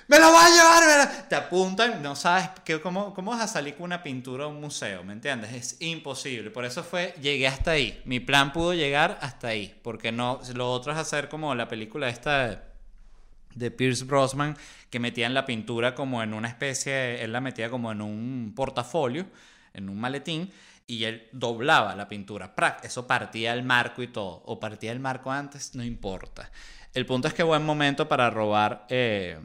¡Me 0.07 0.19
la 0.19 0.29
voy 0.29 0.41
a 0.41 0.49
llevar! 0.49 1.29
Te 1.29 1.35
apuntan, 1.35 2.03
no 2.03 2.15
sabes 2.15 2.51
qué, 2.65 2.81
cómo, 2.81 3.13
cómo 3.15 3.33
vas 3.33 3.41
a 3.41 3.49
salir 3.49 3.75
con 3.75 3.85
una 3.85 4.03
pintura 4.03 4.45
a 4.45 4.47
un 4.47 4.61
museo, 4.61 5.03
¿me 5.03 5.13
entiendes? 5.13 5.53
Es 5.53 5.77
imposible. 5.81 6.51
Por 6.51 6.65
eso 6.65 6.85
fue, 6.85 7.15
llegué 7.21 7.49
hasta 7.49 7.73
ahí. 7.73 8.01
Mi 8.05 8.21
plan 8.21 8.53
pudo 8.53 8.75
llegar 8.75 9.19
hasta 9.23 9.49
ahí. 9.49 9.77
Porque 9.83 10.13
no, 10.13 10.41
lo 10.55 10.71
otro 10.71 10.93
es 10.93 10.99
hacer 10.99 11.29
como 11.29 11.55
la 11.55 11.67
película 11.67 12.09
esta 12.09 12.49
de, 12.49 12.59
de 13.57 13.71
Pierce 13.73 14.05
Brosnan, 14.05 14.57
que 14.89 15.01
metían 15.01 15.35
la 15.35 15.45
pintura 15.45 15.97
como 15.97 16.23
en 16.23 16.35
una 16.35 16.47
especie, 16.47 17.25
él 17.25 17.33
la 17.33 17.41
metía 17.41 17.71
como 17.71 17.91
en 17.91 18.03
un 18.03 18.53
portafolio, 18.55 19.27
en 19.75 19.89
un 19.89 19.99
maletín 19.99 20.53
y 20.87 21.05
él 21.05 21.29
doblaba 21.33 21.95
la 21.97 22.09
pintura. 22.09 22.55
Eso 22.83 23.07
partía 23.07 23.53
el 23.53 23.63
marco 23.63 24.03
y 24.03 24.09
todo. 24.09 24.43
O 24.47 24.61
partía 24.61 24.93
el 24.93 25.01
marco 25.01 25.31
antes, 25.31 25.75
no 25.75 25.85
importa. 25.85 26.51
El 26.95 27.07
punto 27.07 27.29
es 27.29 27.35
que 27.35 27.43
buen 27.43 27.65
momento 27.65 28.09
para 28.09 28.31
robar 28.31 28.87
eh, 28.89 29.39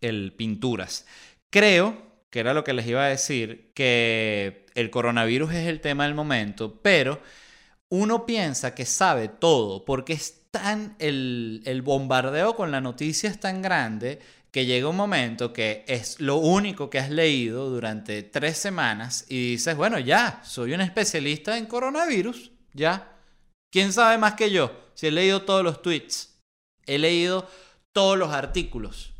el 0.00 0.34
pinturas. 0.36 1.06
Creo 1.50 2.10
que 2.30 2.40
era 2.40 2.54
lo 2.54 2.64
que 2.64 2.72
les 2.72 2.86
iba 2.86 3.04
a 3.04 3.08
decir, 3.08 3.72
que 3.74 4.66
el 4.74 4.90
coronavirus 4.90 5.52
es 5.52 5.66
el 5.66 5.80
tema 5.80 6.04
del 6.04 6.14
momento, 6.14 6.80
pero 6.80 7.20
uno 7.88 8.24
piensa 8.24 8.74
que 8.74 8.86
sabe 8.86 9.28
todo 9.28 9.84
porque 9.84 10.12
es 10.12 10.48
tan 10.52 10.94
el, 10.98 11.62
el 11.64 11.82
bombardeo 11.82 12.54
con 12.54 12.70
la 12.70 12.80
noticia 12.80 13.28
es 13.28 13.40
tan 13.40 13.62
grande 13.62 14.20
que 14.50 14.66
llega 14.66 14.88
un 14.88 14.96
momento 14.96 15.52
que 15.52 15.84
es 15.86 16.20
lo 16.20 16.36
único 16.36 16.90
que 16.90 16.98
has 16.98 17.10
leído 17.10 17.70
durante 17.70 18.22
tres 18.22 18.58
semanas 18.58 19.24
y 19.28 19.52
dices, 19.52 19.76
bueno, 19.76 19.98
ya, 19.98 20.40
soy 20.44 20.72
un 20.72 20.80
especialista 20.80 21.56
en 21.56 21.66
coronavirus, 21.66 22.50
ya. 22.72 23.16
¿Quién 23.70 23.92
sabe 23.92 24.18
más 24.18 24.34
que 24.34 24.50
yo? 24.50 24.72
Si 24.94 25.06
he 25.06 25.12
leído 25.12 25.42
todos 25.42 25.62
los 25.62 25.82
tweets, 25.82 26.40
he 26.86 26.98
leído 26.98 27.48
todos 27.92 28.18
los 28.18 28.32
artículos, 28.32 29.14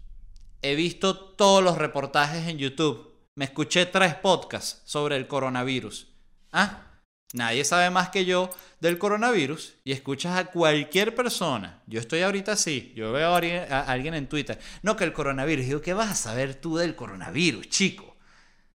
he 0.62 0.74
visto 0.74 1.16
todos 1.16 1.62
los 1.62 1.78
reportajes 1.78 2.48
en 2.48 2.58
YouTube, 2.58 3.14
me 3.36 3.44
escuché 3.44 3.86
tres 3.86 4.16
podcasts 4.16 4.82
sobre 4.84 5.16
el 5.16 5.28
coronavirus. 5.28 6.08
¿Ah? 6.52 6.89
Nadie 7.32 7.64
sabe 7.64 7.90
más 7.90 8.08
que 8.08 8.24
yo 8.24 8.50
del 8.80 8.98
coronavirus 8.98 9.74
y 9.84 9.92
escuchas 9.92 10.36
a 10.36 10.46
cualquier 10.46 11.14
persona. 11.14 11.80
Yo 11.86 12.00
estoy 12.00 12.22
ahorita 12.22 12.52
así, 12.52 12.92
yo 12.96 13.12
veo 13.12 13.28
a 13.32 13.82
alguien 13.82 14.14
en 14.14 14.28
Twitter. 14.28 14.58
No, 14.82 14.96
que 14.96 15.04
el 15.04 15.12
coronavirus. 15.12 15.66
Digo, 15.66 15.80
¿qué 15.80 15.94
vas 15.94 16.10
a 16.10 16.14
saber 16.16 16.56
tú 16.56 16.76
del 16.76 16.96
coronavirus, 16.96 17.68
chico? 17.68 18.16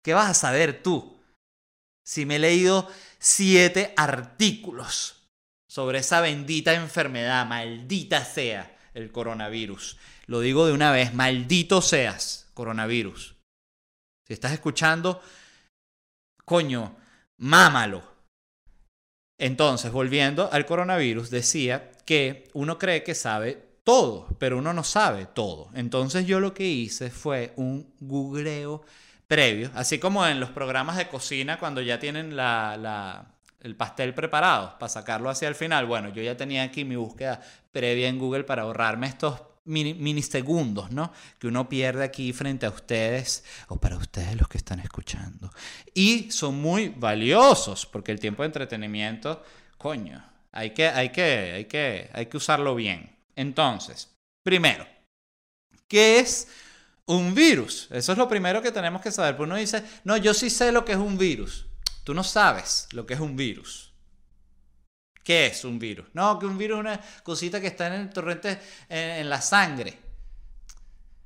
¿Qué 0.01 0.13
vas 0.13 0.29
a 0.29 0.33
saber 0.33 0.83
tú? 0.83 1.17
Si 2.05 2.25
me 2.25 2.35
he 2.35 2.39
leído 2.39 2.89
siete 3.19 3.93
artículos 3.95 5.29
sobre 5.69 5.99
esa 5.99 6.19
bendita 6.19 6.73
enfermedad, 6.73 7.45
maldita 7.45 8.25
sea 8.25 8.77
el 8.93 9.13
coronavirus. 9.13 9.97
Lo 10.25 10.41
digo 10.41 10.65
de 10.65 10.73
una 10.73 10.91
vez, 10.91 11.13
maldito 11.13 11.81
seas, 11.81 12.49
coronavirus. 12.53 13.35
Si 14.27 14.33
estás 14.33 14.51
escuchando, 14.51 15.21
coño, 16.43 16.97
mámalo 17.37 18.10
entonces, 19.41 19.91
volviendo 19.91 20.49
al 20.51 20.67
coronavirus, 20.67 21.31
decía 21.31 21.89
que 22.05 22.47
uno 22.53 22.77
cree 22.77 23.01
que 23.01 23.15
sabe 23.15 23.57
todo, 23.83 24.27
pero 24.37 24.59
uno 24.59 24.71
no 24.71 24.83
sabe 24.83 25.25
todo. 25.25 25.71
Entonces 25.73 26.27
yo 26.27 26.39
lo 26.39 26.53
que 26.53 26.67
hice 26.67 27.09
fue 27.09 27.51
un 27.55 27.91
googleo 27.99 28.83
previo, 29.27 29.71
así 29.73 29.97
como 29.97 30.27
en 30.27 30.39
los 30.39 30.51
programas 30.51 30.95
de 30.97 31.07
cocina 31.07 31.57
cuando 31.57 31.81
ya 31.81 31.97
tienen 31.97 32.37
el 32.37 33.75
pastel 33.75 34.13
preparado 34.13 34.77
para 34.77 34.89
sacarlo 34.89 35.31
hacia 35.31 35.47
el 35.47 35.55
final. 35.55 35.87
Bueno, 35.87 36.09
yo 36.09 36.21
ya 36.21 36.37
tenía 36.37 36.61
aquí 36.61 36.85
mi 36.85 36.95
búsqueda 36.95 37.41
previa 37.71 38.09
en 38.09 38.19
Google 38.19 38.43
para 38.43 38.61
ahorrarme 38.61 39.07
estos 39.07 39.41
minisegundos, 39.65 40.91
¿no? 40.91 41.11
Que 41.39 41.47
uno 41.47 41.69
pierde 41.69 42.03
aquí 42.03 42.33
frente 42.33 42.65
a 42.65 42.69
ustedes 42.69 43.43
o 43.67 43.77
para 43.77 43.97
ustedes 43.97 44.35
los 44.35 44.47
que 44.47 44.57
están 44.57 44.79
escuchando. 44.79 45.51
Y 45.93 46.31
son 46.31 46.59
muy 46.59 46.89
valiosos 46.89 47.85
porque 47.85 48.11
el 48.11 48.19
tiempo 48.19 48.43
de 48.43 48.47
entretenimiento, 48.47 49.43
coño, 49.77 50.23
hay 50.51 50.71
que, 50.71 50.87
hay 50.87 51.09
que, 51.09 51.23
hay 51.23 51.65
que, 51.65 52.09
hay 52.13 52.25
que 52.25 52.37
usarlo 52.37 52.75
bien. 52.75 53.15
Entonces, 53.35 54.09
primero, 54.43 54.85
¿qué 55.87 56.19
es 56.19 56.47
un 57.05 57.33
virus? 57.33 57.87
Eso 57.91 58.11
es 58.11 58.17
lo 58.17 58.27
primero 58.27 58.61
que 58.61 58.71
tenemos 58.71 59.01
que 59.01 59.11
saber. 59.11 59.37
Pues 59.37 59.47
uno 59.47 59.55
dice, 59.57 59.83
no, 60.03 60.17
yo 60.17 60.33
sí 60.33 60.49
sé 60.49 60.71
lo 60.71 60.83
que 60.85 60.93
es 60.93 60.97
un 60.97 61.17
virus. 61.17 61.67
Tú 62.03 62.13
no 62.13 62.23
sabes 62.23 62.87
lo 62.91 63.05
que 63.05 63.13
es 63.13 63.19
un 63.19 63.35
virus. 63.35 63.90
¿Qué 65.31 65.45
es 65.45 65.63
un 65.63 65.79
virus? 65.79 66.07
No, 66.11 66.37
que 66.37 66.45
un 66.45 66.57
virus 66.57 66.79
es 66.79 66.81
una 66.81 67.01
cosita 67.23 67.61
que 67.61 67.67
está 67.67 67.87
en 67.87 67.93
el 67.93 68.09
torrente, 68.09 68.59
en, 68.89 69.29
la 69.29 69.39
sangre. 69.39 69.97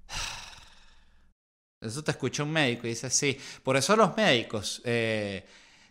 Eso 1.82 2.04
te 2.04 2.12
escucha 2.12 2.44
un 2.44 2.52
médico 2.52 2.86
y 2.86 2.92
dice, 2.92 3.10
sí. 3.10 3.36
Por 3.64 3.76
eso 3.78 3.96
los 3.96 4.16
médicos 4.16 4.80
eh, 4.86 5.44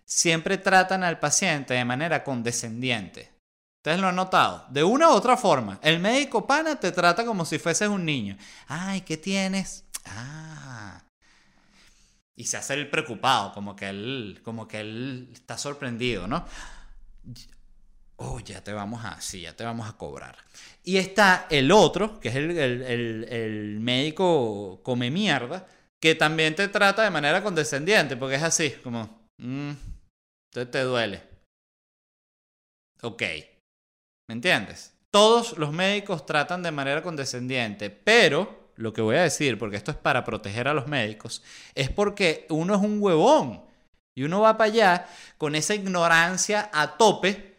siempre 0.04 0.58
tratan 0.58 1.02
al 1.02 1.18
paciente 1.18 1.74
de 1.74 1.84
manera 1.84 2.22
condescendiente. 2.22 3.32
Ustedes 3.78 3.98
lo 3.98 4.06
han 4.06 4.14
notado. 4.14 4.64
De 4.70 4.84
una 4.84 5.08
u 5.08 5.14
otra 5.14 5.36
forma. 5.36 5.80
El 5.82 5.98
médico 5.98 6.46
pana 6.46 6.78
te 6.78 6.92
trata 6.92 7.26
como 7.26 7.44
si 7.44 7.58
fueses 7.58 7.88
un 7.88 8.04
niño. 8.04 8.36
Ay, 8.68 9.00
¿qué 9.00 9.16
tienes? 9.16 9.86
Ah. 10.06 11.02
Y 12.36 12.44
se 12.44 12.58
hace 12.58 12.74
el 12.74 12.88
preocupado, 12.88 13.52
como 13.52 13.74
que 13.74 13.88
él, 13.88 14.40
como 14.44 14.68
que 14.68 14.78
él 14.78 15.30
está 15.32 15.58
sorprendido, 15.58 16.28
¿no? 16.28 16.46
Oh, 18.16 18.38
ya 18.40 18.62
te 18.62 18.72
vamos 18.72 19.04
a, 19.04 19.20
sí, 19.20 19.40
ya 19.40 19.56
te 19.56 19.64
vamos 19.64 19.88
a 19.88 19.96
cobrar. 19.96 20.36
Y 20.84 20.98
está 20.98 21.46
el 21.50 21.72
otro, 21.72 22.20
que 22.20 22.28
es 22.28 22.36
el, 22.36 22.50
el- 22.56 23.24
el- 23.28 23.80
médico 23.80 24.80
come 24.84 25.10
mierda, 25.10 25.66
que 26.00 26.14
también 26.14 26.54
te 26.54 26.68
trata 26.68 27.02
de 27.02 27.10
manera 27.10 27.42
condescendiente, 27.42 28.16
porque 28.16 28.36
es 28.36 28.42
así, 28.42 28.70
como, 28.82 29.28
mm, 29.38 29.70
entonces 30.50 30.70
te 30.70 30.80
duele. 30.82 31.22
Ok. 33.02 33.22
¿Me 34.28 34.34
entiendes? 34.34 34.94
Todos 35.10 35.58
los 35.58 35.72
médicos 35.72 36.26
tratan 36.26 36.62
de 36.62 36.70
manera 36.72 37.02
condescendiente, 37.02 37.90
pero 37.90 38.70
lo 38.76 38.92
que 38.92 39.02
voy 39.02 39.16
a 39.16 39.22
decir, 39.22 39.58
porque 39.58 39.76
esto 39.76 39.90
es 39.92 39.96
para 39.96 40.24
proteger 40.24 40.66
a 40.66 40.74
los 40.74 40.88
médicos, 40.88 41.42
es 41.74 41.90
porque 41.90 42.46
uno 42.50 42.74
es 42.74 42.80
un 42.80 43.00
huevón 43.00 43.64
y 44.16 44.24
uno 44.24 44.40
va 44.40 44.56
para 44.56 44.70
allá 44.72 45.06
con 45.38 45.54
esa 45.54 45.74
ignorancia 45.74 46.70
a 46.72 46.96
tope 46.96 47.53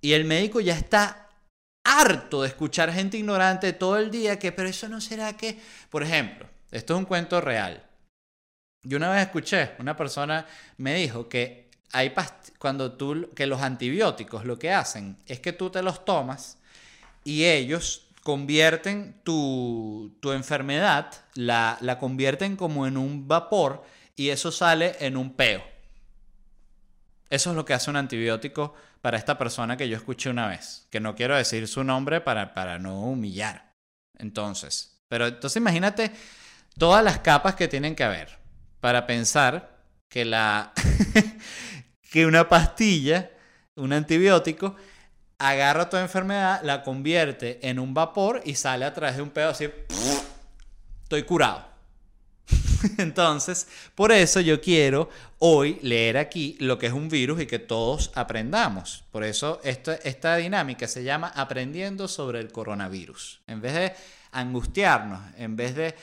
y 0.00 0.12
el 0.12 0.24
médico 0.24 0.60
ya 0.60 0.76
está 0.76 1.28
harto 1.84 2.42
de 2.42 2.48
escuchar 2.48 2.92
gente 2.92 3.16
ignorante 3.16 3.72
todo 3.72 3.98
el 3.98 4.10
día 4.10 4.38
que, 4.38 4.52
pero 4.52 4.68
eso 4.68 4.88
no 4.88 5.00
será 5.00 5.36
que, 5.36 5.58
por 5.88 6.02
ejemplo, 6.02 6.46
esto 6.70 6.94
es 6.94 6.98
un 6.98 7.04
cuento 7.04 7.40
real. 7.40 7.82
Yo 8.82 8.96
una 8.96 9.10
vez 9.10 9.22
escuché, 9.22 9.72
una 9.78 9.96
persona 9.96 10.46
me 10.78 10.94
dijo 10.94 11.28
que 11.28 11.70
hay 11.92 12.14
cuando 12.58 12.92
tú, 12.92 13.30
que 13.34 13.46
los 13.46 13.60
antibióticos 13.60 14.44
lo 14.44 14.58
que 14.58 14.72
hacen 14.72 15.18
es 15.26 15.40
que 15.40 15.52
tú 15.52 15.70
te 15.70 15.82
los 15.82 16.04
tomas 16.04 16.58
y 17.24 17.44
ellos 17.44 18.06
convierten 18.22 19.20
tu, 19.24 20.16
tu 20.20 20.32
enfermedad, 20.32 21.12
la, 21.34 21.76
la 21.80 21.98
convierten 21.98 22.56
como 22.56 22.86
en 22.86 22.96
un 22.96 23.26
vapor 23.26 23.84
y 24.16 24.30
eso 24.30 24.52
sale 24.52 24.96
en 25.00 25.16
un 25.16 25.34
peo. 25.34 25.62
Eso 27.28 27.50
es 27.50 27.56
lo 27.56 27.64
que 27.64 27.74
hace 27.74 27.90
un 27.90 27.96
antibiótico 27.96 28.74
para 29.00 29.16
esta 29.16 29.38
persona 29.38 29.76
que 29.76 29.88
yo 29.88 29.96
escuché 29.96 30.30
una 30.30 30.46
vez, 30.46 30.86
que 30.90 31.00
no 31.00 31.14
quiero 31.14 31.36
decir 31.36 31.66
su 31.68 31.84
nombre 31.84 32.20
para, 32.20 32.54
para 32.54 32.78
no 32.78 33.00
humillar. 33.00 33.74
Entonces, 34.18 35.02
pero 35.08 35.26
entonces 35.26 35.56
imagínate 35.56 36.12
todas 36.78 37.02
las 37.02 37.20
capas 37.20 37.54
que 37.54 37.68
tienen 37.68 37.96
que 37.96 38.04
haber 38.04 38.38
para 38.80 39.06
pensar 39.06 39.80
que 40.08 40.24
la 40.24 40.72
que 42.10 42.26
una 42.26 42.48
pastilla, 42.48 43.30
un 43.76 43.92
antibiótico, 43.92 44.76
agarra 45.38 45.88
tu 45.88 45.96
enfermedad, 45.96 46.60
la 46.62 46.82
convierte 46.82 47.66
en 47.66 47.78
un 47.78 47.94
vapor 47.94 48.42
y 48.44 48.56
sale 48.56 48.84
a 48.84 48.92
través 48.92 49.16
de 49.16 49.22
un 49.22 49.30
pedo 49.30 49.50
así. 49.50 49.70
Estoy 51.02 51.22
curado. 51.22 51.69
Entonces, 52.98 53.66
por 53.94 54.12
eso 54.12 54.40
yo 54.40 54.60
quiero 54.60 55.08
hoy 55.38 55.78
leer 55.82 56.18
aquí 56.18 56.56
lo 56.60 56.78
que 56.78 56.86
es 56.86 56.92
un 56.92 57.08
virus 57.08 57.40
y 57.40 57.46
que 57.46 57.58
todos 57.58 58.10
aprendamos. 58.14 59.04
Por 59.10 59.24
eso 59.24 59.60
esta 59.64 60.36
dinámica 60.36 60.88
se 60.88 61.04
llama 61.04 61.28
aprendiendo 61.34 62.08
sobre 62.08 62.40
el 62.40 62.52
coronavirus. 62.52 63.42
En 63.46 63.60
vez 63.60 63.74
de 63.74 63.92
angustiarnos, 64.32 65.20
en 65.36 65.56
vez 65.56 65.74
de 65.74 65.94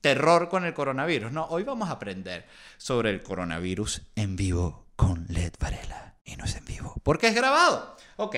terror 0.00 0.48
con 0.48 0.64
el 0.64 0.74
coronavirus, 0.74 1.32
no, 1.32 1.46
hoy 1.46 1.62
vamos 1.62 1.88
a 1.88 1.92
aprender 1.92 2.46
sobre 2.78 3.10
el 3.10 3.22
coronavirus 3.22 4.02
en 4.16 4.36
vivo 4.36 4.86
con 4.96 5.26
Led 5.28 5.52
Varela. 5.58 6.16
Y 6.24 6.36
no 6.36 6.44
es 6.44 6.54
en 6.56 6.64
vivo, 6.64 6.94
porque 7.02 7.28
es 7.28 7.34
grabado. 7.34 7.96
Ok. 8.16 8.36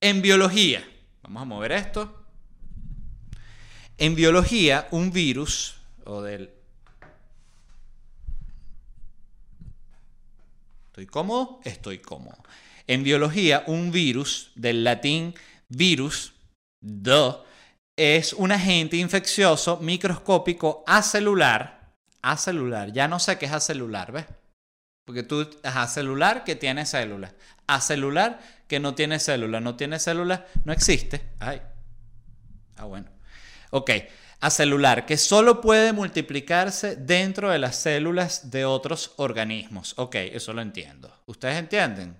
En 0.00 0.22
biología, 0.22 0.88
vamos 1.22 1.42
a 1.42 1.44
mover 1.44 1.72
esto. 1.72 2.24
En 3.96 4.14
biología, 4.14 4.86
un 4.90 5.10
virus 5.10 5.77
o 6.08 6.22
del... 6.22 6.50
¿Estoy 10.86 11.06
cómodo? 11.06 11.60
Estoy 11.64 11.98
cómodo. 11.98 12.38
En 12.86 13.04
biología, 13.04 13.62
un 13.66 13.92
virus, 13.92 14.50
del 14.54 14.82
latín 14.82 15.34
virus, 15.68 16.32
do, 16.80 17.44
es 17.96 18.32
un 18.32 18.52
agente 18.52 18.96
infeccioso 18.96 19.78
microscópico 19.78 20.82
acelular. 20.86 21.92
Acelular, 22.22 22.92
ya 22.92 23.06
no 23.06 23.20
sé 23.20 23.38
qué 23.38 23.46
es 23.46 23.52
acelular, 23.52 24.10
¿ves? 24.10 24.24
Porque 25.04 25.22
tú, 25.22 25.48
ajá, 25.62 25.86
celular 25.86 26.42
que 26.44 26.56
tiene 26.56 26.86
células. 26.86 27.34
Acelular 27.66 28.40
que 28.66 28.80
no 28.80 28.94
tiene 28.94 29.18
células. 29.18 29.62
No 29.62 29.76
tiene 29.76 29.98
células, 29.98 30.40
no 30.64 30.72
existe. 30.72 31.22
Ay. 31.38 31.62
Ah, 32.76 32.84
bueno. 32.84 33.08
Ok. 33.70 33.90
Acelular, 34.40 35.04
que 35.04 35.16
solo 35.16 35.60
puede 35.60 35.92
multiplicarse 35.92 36.94
dentro 36.94 37.50
de 37.50 37.58
las 37.58 37.74
células 37.74 38.52
de 38.52 38.64
otros 38.64 39.12
organismos. 39.16 39.94
Ok, 39.96 40.14
eso 40.14 40.52
lo 40.52 40.62
entiendo. 40.62 41.12
¿Ustedes 41.26 41.56
entienden? 41.56 42.16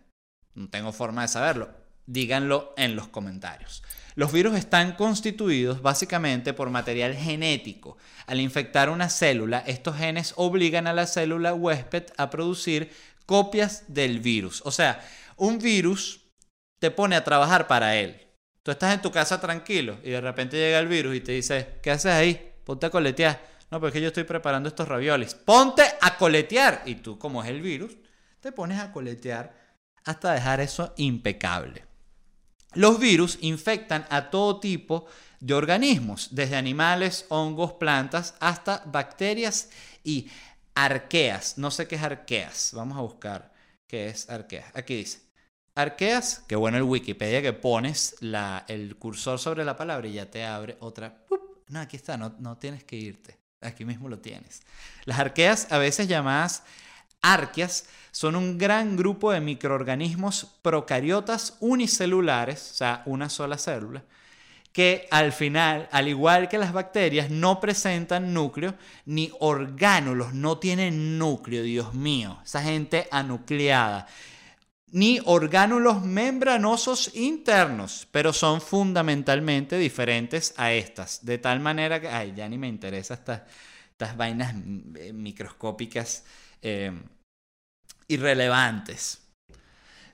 No 0.55 0.69
tengo 0.69 0.93
forma 0.93 1.23
de 1.23 1.29
saberlo. 1.29 1.71
Díganlo 2.07 2.75
en 2.77 2.97
los 2.97 3.07
comentarios. 3.07 3.85
Los 4.17 4.33
virus 4.33 4.57
están 4.57 4.97
constituidos 4.97 5.81
básicamente 5.81 6.53
por 6.53 6.71
material 6.71 7.15
genético. 7.15 7.99
Al 8.27 8.41
infectar 8.41 8.91
una 8.91 9.11
célula, 9.11 9.63
estos 9.65 9.97
genes 9.97 10.33
obligan 10.35 10.89
a 10.89 10.93
la 10.93 11.07
célula 11.07 11.55
huésped 11.55 12.07
a 12.17 12.31
producir 12.31 12.91
copias 13.27 13.85
del 13.87 14.19
virus. 14.19 14.61
O 14.65 14.73
sea, 14.73 15.07
un 15.37 15.61
virus 15.61 16.23
te 16.81 16.91
pone 16.91 17.15
a 17.15 17.23
trabajar 17.23 17.69
para 17.69 17.95
él. 17.95 18.28
Tú 18.69 18.73
estás 18.73 18.93
en 18.93 19.01
tu 19.01 19.11
casa 19.11 19.41
tranquilo 19.41 19.99
y 20.05 20.11
de 20.11 20.21
repente 20.21 20.59
llega 20.59 20.79
el 20.79 20.89
virus 20.89 21.17
y 21.17 21.21
te 21.23 21.33
dice, 21.33 21.79
¿qué 21.83 21.91
haces 21.91 22.13
ahí? 22.13 22.53
Ponte 22.65 22.85
a 22.85 22.91
coletear. 22.91 23.41
No, 23.71 23.81
porque 23.81 23.99
yo 23.99 24.09
estoy 24.09 24.25
preparando 24.25 24.69
estos 24.69 24.87
raviolis. 24.87 25.33
Ponte 25.33 25.83
a 25.99 26.19
coletear. 26.19 26.83
Y 26.85 26.97
tú, 26.97 27.19
como 27.19 27.43
es 27.43 27.49
el 27.49 27.63
virus, 27.63 27.97
te 28.41 28.53
pones 28.53 28.79
a 28.79 28.93
coletear 28.93 29.57
hasta 30.05 30.35
dejar 30.35 30.61
eso 30.61 30.93
impecable. 30.99 31.87
Los 32.75 33.01
virus 33.01 33.39
infectan 33.41 34.05
a 34.11 34.29
todo 34.29 34.61
tipo 34.61 35.07
de 35.41 35.55
organismos, 35.55 36.29
desde 36.33 36.57
animales, 36.57 37.25
hongos, 37.31 37.73
plantas, 37.73 38.35
hasta 38.39 38.83
bacterias 38.85 39.71
y 40.05 40.29
arqueas. 40.75 41.57
No 41.57 41.71
sé 41.71 41.89
qué 41.89 41.95
es 41.95 42.03
arqueas. 42.03 42.73
Vamos 42.75 42.99
a 42.99 43.01
buscar 43.01 43.51
qué 43.87 44.09
es 44.09 44.29
arqueas. 44.29 44.67
Aquí 44.75 44.95
dice. 44.95 45.28
Arqueas, 45.79 46.43
que 46.49 46.57
bueno 46.57 46.77
el 46.77 46.83
Wikipedia 46.83 47.41
que 47.41 47.53
pones 47.53 48.17
la, 48.19 48.65
el 48.67 48.97
cursor 48.97 49.39
sobre 49.39 49.65
la 49.65 49.77
palabra 49.77 50.09
y 50.09 50.15
ya 50.15 50.29
te 50.29 50.45
abre 50.45 50.77
otra. 50.81 51.19
No, 51.69 51.79
aquí 51.79 51.97
está, 51.97 52.17
no, 52.17 52.35
no 52.41 52.57
tienes 52.57 52.83
que 52.83 52.97
irte. 52.97 53.39
Aquí 53.61 53.85
mismo 53.85 54.09
lo 54.09 54.19
tienes. 54.19 54.63
Las 55.05 55.21
arqueas, 55.21 55.71
a 55.71 55.79
veces 55.79 56.09
llamadas 56.09 56.65
arqueas, 57.23 57.87
son 58.11 58.35
un 58.35 58.59
gran 58.59 58.97
grupo 58.97 59.31
de 59.31 59.41
microorganismos 59.41 60.49
procariotas 60.63 61.57
unicelulares, 61.61 62.73
o 62.73 62.75
sea, 62.75 63.03
una 63.07 63.29
sola 63.29 63.57
célula, 63.57 64.03
que 64.73 65.07
al 65.13 65.33
final, 65.33 65.89
al 65.93 66.09
igual 66.09 66.49
que 66.49 66.59
las 66.59 66.73
bacterias, 66.73 67.31
no 67.31 67.61
presentan 67.61 68.35
núcleo 68.35 68.75
ni 69.07 69.31
orgánulos, 69.39 70.35
no 70.35 70.59
tienen 70.59 71.19
núcleo, 71.19 71.63
Dios 71.63 71.95
mío, 71.95 72.37
esa 72.45 72.65
gente 72.65 73.07
anucleada 73.13 74.09
ni 74.91 75.21
orgánulos 75.25 76.03
membranosos 76.03 77.15
internos, 77.15 78.07
pero 78.11 78.33
son 78.33 78.61
fundamentalmente 78.61 79.77
diferentes 79.77 80.55
a 80.57 80.73
estas. 80.73 81.25
De 81.25 81.39
tal 81.39 81.61
manera 81.61 82.01
que, 82.01 82.09
ay, 82.09 82.33
ya 82.35 82.49
ni 82.49 82.59
me 82.59 82.69
interesa 82.69 83.15
estas, 83.15 83.43
estas 83.91 84.17
vainas 84.17 84.55
mm, 84.55 85.13
microscópicas 85.13 86.25
eh, 86.63 86.93
irrelevantes. 88.09 89.28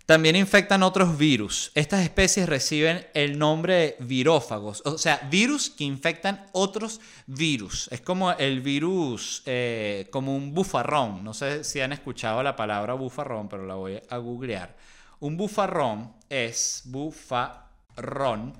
También 0.06 0.36
infectan 0.36 0.82
otros 0.82 1.16
virus. 1.16 1.72
Estas 1.74 2.02
especies 2.02 2.46
reciben 2.46 3.06
el 3.14 3.38
nombre 3.38 3.74
de 3.74 3.96
virófagos, 4.00 4.82
o 4.84 4.98
sea, 4.98 5.26
virus 5.30 5.70
que 5.70 5.84
infectan 5.84 6.46
otros 6.52 7.00
virus. 7.26 7.88
Es 7.90 8.02
como 8.02 8.30
el 8.32 8.60
virus, 8.60 9.42
eh, 9.46 10.06
como 10.10 10.36
un 10.36 10.52
bufarrón. 10.52 11.24
No 11.24 11.32
sé 11.32 11.64
si 11.64 11.80
han 11.80 11.94
escuchado 11.94 12.42
la 12.42 12.54
palabra 12.54 12.92
bufarrón, 12.92 13.48
pero 13.48 13.64
la 13.64 13.76
voy 13.76 13.98
a 14.10 14.16
googlear. 14.18 14.76
Un 15.20 15.38
bufarrón 15.38 16.12
es 16.28 16.82
bufarrón. 16.84 18.52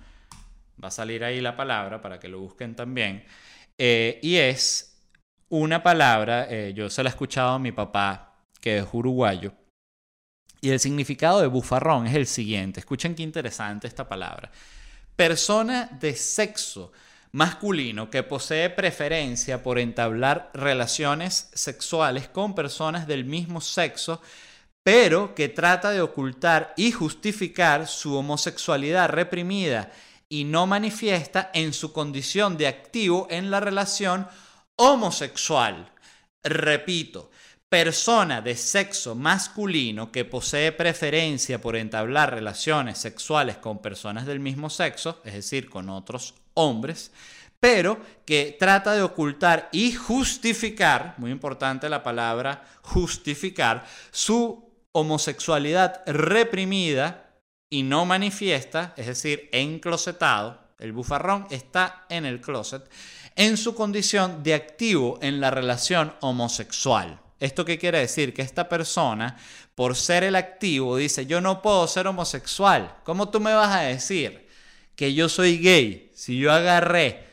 Va 0.83 0.89
a 0.89 0.91
salir 0.91 1.25
ahí 1.25 1.43
la 1.43 1.57
palabra 1.57 2.01
para 2.01 2.19
que 2.19 2.29
lo 2.29 2.41
busquen 2.41 2.75
también. 2.75 3.23
Eh, 3.77 4.19
y 4.23 4.37
es 4.37 4.99
una 5.51 5.83
palabra, 5.83 6.47
eh, 6.49 6.73
yo 6.75 6.89
se 6.89 7.03
la 7.03 7.11
he 7.11 7.13
escuchado 7.13 7.51
a 7.51 7.59
mi 7.59 7.71
papá 7.71 8.35
que 8.63 8.79
es 8.79 8.87
uruguayo. 8.93 9.53
Y 10.65 10.71
el 10.71 10.81
significado 10.81 11.43
de 11.43 11.47
bufarrón 11.47 12.07
es 12.07 12.15
el 12.15 12.27
siguiente. 12.27 12.81
Escuchen 12.81 13.15
qué 13.15 13.23
interesante 13.23 13.87
esta 13.87 14.09
palabra. 14.09 14.51
Persona 15.15 15.91
de 16.01 16.17
sexo 16.17 16.91
masculino 17.33 18.09
que 18.09 18.23
posee 18.23 18.71
preferencia 18.71 19.63
por 19.63 19.79
entablar 19.79 20.51
relaciones 20.55 21.51
sexuales 21.53 22.29
con 22.29 22.55
personas 22.55 23.07
del 23.07 23.27
mismo 23.27 23.61
sexo, 23.61 24.23
pero 24.83 25.35
que 25.35 25.51
trata 25.51 25.91
de 25.91 26.01
ocultar 26.01 26.73
y 26.79 26.93
justificar 26.93 27.87
su 27.87 28.17
homosexualidad 28.17 29.11
reprimida 29.11 29.93
y 30.31 30.45
no 30.45 30.67
manifiesta 30.67 31.51
en 31.53 31.75
su 31.75 31.93
condición 31.93 32.57
de 32.57 32.69
activo 32.69 33.27
en 33.29 33.51
la 33.51 33.61
relación 33.61 34.27
homosexual. 34.77 35.93
Repito, 36.43 37.31
persona 37.69 38.41
de 38.41 38.57
sexo 38.57 39.15
masculino 39.15 40.13
que 40.13 40.25
posee 40.25 40.73
preferencia 40.73 41.61
por 41.61 41.77
entablar 41.77 42.33
relaciones 42.33 42.99
sexuales 42.99 43.57
con 43.57 43.83
personas 43.83 44.27
del 44.27 44.41
mismo 44.41 44.71
sexo, 44.71 45.21
es 45.25 45.35
decir, 45.35 45.69
con 45.69 45.89
otros 45.89 46.35
hombres, 46.55 47.11
pero 47.59 47.99
que 48.25 48.57
trata 48.59 48.93
de 48.93 49.03
ocultar 49.03 49.69
y 49.73 49.93
justificar, 49.93 51.15
muy 51.17 51.31
importante 51.31 51.89
la 51.89 52.03
palabra 52.03 52.65
justificar, 52.83 53.87
su 54.11 54.71
homosexualidad 54.93 56.03
reprimida 56.07 57.41
y 57.71 57.83
no 57.83 58.05
manifiesta, 58.05 58.95
es 58.97 59.07
decir, 59.07 59.49
enclosetado, 59.51 60.61
el 60.79 60.93
bufarrón 60.93 61.47
está 61.51 62.05
en 62.09 62.27
el 62.27 62.41
closet, 62.41 62.89
en 63.35 63.57
su 63.57 63.75
condición 63.75 64.43
de 64.43 64.55
activo 64.55 65.19
en 65.23 65.41
la 65.41 65.51
relación 65.51 66.15
homosexual. 66.21 67.24
¿Esto 67.41 67.65
qué 67.65 67.79
quiere 67.79 67.99
decir? 67.99 68.33
Que 68.33 68.43
esta 68.43 68.69
persona, 68.69 69.37
por 69.75 69.97
ser 69.97 70.25
el 70.25 70.37
activo, 70.37 70.97
dice, 70.97 71.27
yo 71.27 71.41
no 71.41 71.63
puedo 71.63 71.87
ser 71.87 72.07
homosexual. 72.07 72.97
¿Cómo 73.05 73.29
tú 73.29 73.41
me 73.41 73.55
vas 73.55 73.75
a 73.75 73.81
decir 73.81 74.47
que 74.97 75.15
yo 75.15 75.29
soy 75.29 75.59
gay 75.59 76.11
si 76.15 76.39
yo 76.39 76.53
agarré 76.53 77.25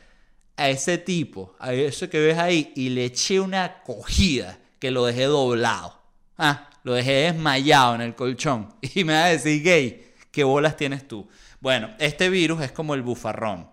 a 0.56 0.68
ese 0.68 0.98
tipo, 0.98 1.54
a 1.58 1.72
ese 1.72 2.08
que 2.08 2.20
ves 2.20 2.38
ahí, 2.38 2.72
y 2.74 2.90
le 2.90 3.06
eché 3.06 3.40
una 3.40 3.82
cogida 3.84 4.58
que 4.78 4.90
lo 4.90 5.06
dejé 5.06 5.24
doblado? 5.24 6.00
Ah, 6.36 6.68
lo 6.82 6.94
dejé 6.94 7.12
desmayado 7.32 7.94
en 7.94 8.00
el 8.00 8.14
colchón. 8.14 8.74
Y 8.94 9.04
me 9.04 9.14
va 9.14 9.26
a 9.26 9.28
decir, 9.28 9.62
gay, 9.62 10.12
¿qué 10.30 10.44
bolas 10.44 10.76
tienes 10.76 11.06
tú? 11.06 11.28
Bueno, 11.60 11.90
este 11.98 12.28
virus 12.28 12.60
es 12.62 12.72
como 12.72 12.94
el 12.94 13.02
bufarrón. 13.02 13.70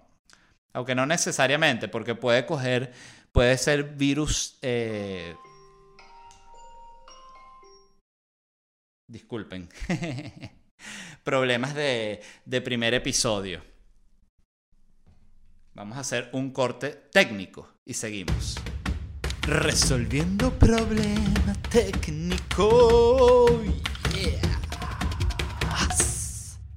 Aunque 0.73 0.93
no 0.93 1.07
necesariamente, 1.07 1.87
porque 1.87 2.13
puede 2.13 2.45
coger, 2.45 2.93
puede 3.31 3.57
ser 3.57 3.83
virus... 3.95 4.57
Eh, 4.61 5.35
disculpen. 9.09 9.67
Problemas 11.23 11.75
de, 11.75 12.21
de 12.45 12.61
primer 12.61 12.93
episodio. 12.93 13.61
Vamos 15.73 15.97
a 15.97 16.01
hacer 16.01 16.29
un 16.31 16.51
corte 16.51 16.91
técnico 17.11 17.73
y 17.85 17.93
seguimos. 17.93 18.55
Resolviendo 19.41 20.51
problemas 20.57 21.57
técnicos. 21.69 23.51
Yeah. 24.13 24.59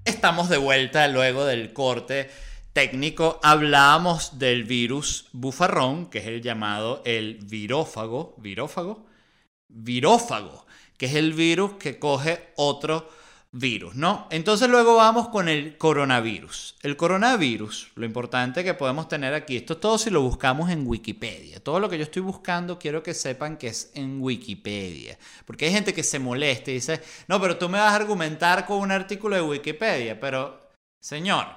Estamos 0.04 0.48
de 0.48 0.56
vuelta 0.56 1.06
luego 1.08 1.44
del 1.44 1.72
corte 1.72 2.30
técnico. 2.72 3.40
Hablábamos 3.42 4.38
del 4.38 4.64
virus 4.64 5.28
bufarrón, 5.32 6.06
que 6.06 6.18
es 6.18 6.26
el 6.26 6.42
llamado 6.42 7.02
el 7.04 7.38
virófago. 7.42 8.34
¿Virófago? 8.38 9.06
Virófago, 9.68 10.66
que 11.02 11.06
es 11.06 11.16
el 11.16 11.32
virus 11.32 11.72
que 11.80 11.98
coge 11.98 12.52
otro 12.54 13.10
virus, 13.50 13.96
¿no? 13.96 14.28
Entonces 14.30 14.68
luego 14.68 14.94
vamos 14.94 15.30
con 15.30 15.48
el 15.48 15.76
coronavirus. 15.76 16.76
El 16.80 16.96
coronavirus, 16.96 17.90
lo 17.96 18.06
importante 18.06 18.62
que 18.62 18.74
podemos 18.74 19.08
tener 19.08 19.34
aquí, 19.34 19.56
esto 19.56 19.78
todo 19.78 19.98
si 19.98 20.10
lo 20.10 20.22
buscamos 20.22 20.70
en 20.70 20.86
Wikipedia. 20.86 21.58
Todo 21.58 21.80
lo 21.80 21.88
que 21.88 21.98
yo 21.98 22.04
estoy 22.04 22.22
buscando 22.22 22.78
quiero 22.78 23.02
que 23.02 23.14
sepan 23.14 23.56
que 23.56 23.66
es 23.66 23.90
en 23.94 24.22
Wikipedia. 24.22 25.18
Porque 25.44 25.64
hay 25.64 25.72
gente 25.72 25.92
que 25.92 26.04
se 26.04 26.20
molesta 26.20 26.70
y 26.70 26.74
dice, 26.74 27.02
no, 27.26 27.40
pero 27.40 27.58
tú 27.58 27.68
me 27.68 27.78
vas 27.78 27.90
a 27.90 27.96
argumentar 27.96 28.64
con 28.64 28.78
un 28.78 28.92
artículo 28.92 29.34
de 29.34 29.42
Wikipedia. 29.42 30.20
Pero, 30.20 30.70
señor, 31.00 31.48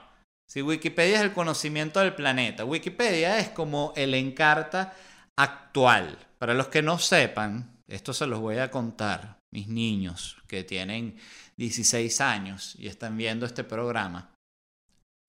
si 0.50 0.64
Wikipedia 0.64 1.18
es 1.18 1.22
el 1.22 1.34
conocimiento 1.34 2.00
del 2.00 2.16
planeta, 2.16 2.66
Wikipedia 2.66 3.38
es 3.38 3.50
como 3.50 3.94
el 3.96 4.16
encarta 4.16 4.96
actual. 5.36 6.18
Para 6.40 6.56
los 6.56 6.70
que 6.70 6.82
no 6.82 6.98
sepan, 6.98 7.75
esto 7.88 8.14
se 8.14 8.28
los 8.28 8.40
voy 8.40 8.58
a 8.58 8.72
contar, 8.72 9.40
mis 9.52 9.68
niños 9.68 10.38
que 10.48 10.64
tienen 10.64 11.18
16 11.58 12.22
años 12.22 12.76
y 12.78 12.88
están 12.88 13.16
viendo 13.18 13.46
este 13.46 13.64
programa, 13.64 14.34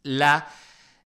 la 0.03 0.49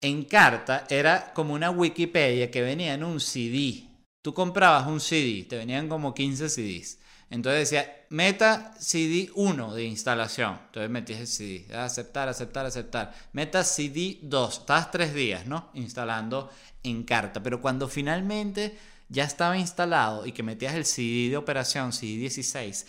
Encarta 0.00 0.84
era 0.90 1.32
como 1.32 1.54
una 1.54 1.70
Wikipedia 1.70 2.50
que 2.50 2.62
venía 2.62 2.94
en 2.94 3.04
un 3.04 3.20
CD. 3.20 3.84
Tú 4.20 4.34
comprabas 4.34 4.86
un 4.86 5.00
CD, 5.00 5.44
te 5.44 5.56
venían 5.56 5.88
como 5.88 6.12
15 6.12 6.48
CDs. 6.48 6.98
Entonces 7.30 7.70
decía, 7.70 8.04
meta 8.10 8.74
CD 8.78 9.30
1 9.34 9.74
de 9.74 9.84
instalación. 9.84 10.58
Entonces 10.66 10.90
metías 10.90 11.20
el 11.20 11.26
CD, 11.26 11.74
aceptar, 11.74 12.28
aceptar, 12.28 12.66
aceptar. 12.66 13.14
Meta 13.32 13.64
CD 13.64 14.18
2, 14.22 14.58
estabas 14.58 14.90
tres 14.90 15.14
días, 15.14 15.46
¿no? 15.46 15.70
Instalando 15.74 16.50
Encarta. 16.82 17.42
Pero 17.42 17.62
cuando 17.62 17.88
finalmente 17.88 18.76
ya 19.12 19.24
estaba 19.24 19.58
instalado 19.58 20.26
y 20.26 20.32
que 20.32 20.42
metías 20.42 20.74
el 20.74 20.84
CD 20.84 21.30
de 21.30 21.36
operación, 21.36 21.92
CD 21.92 22.16
16, 22.16 22.86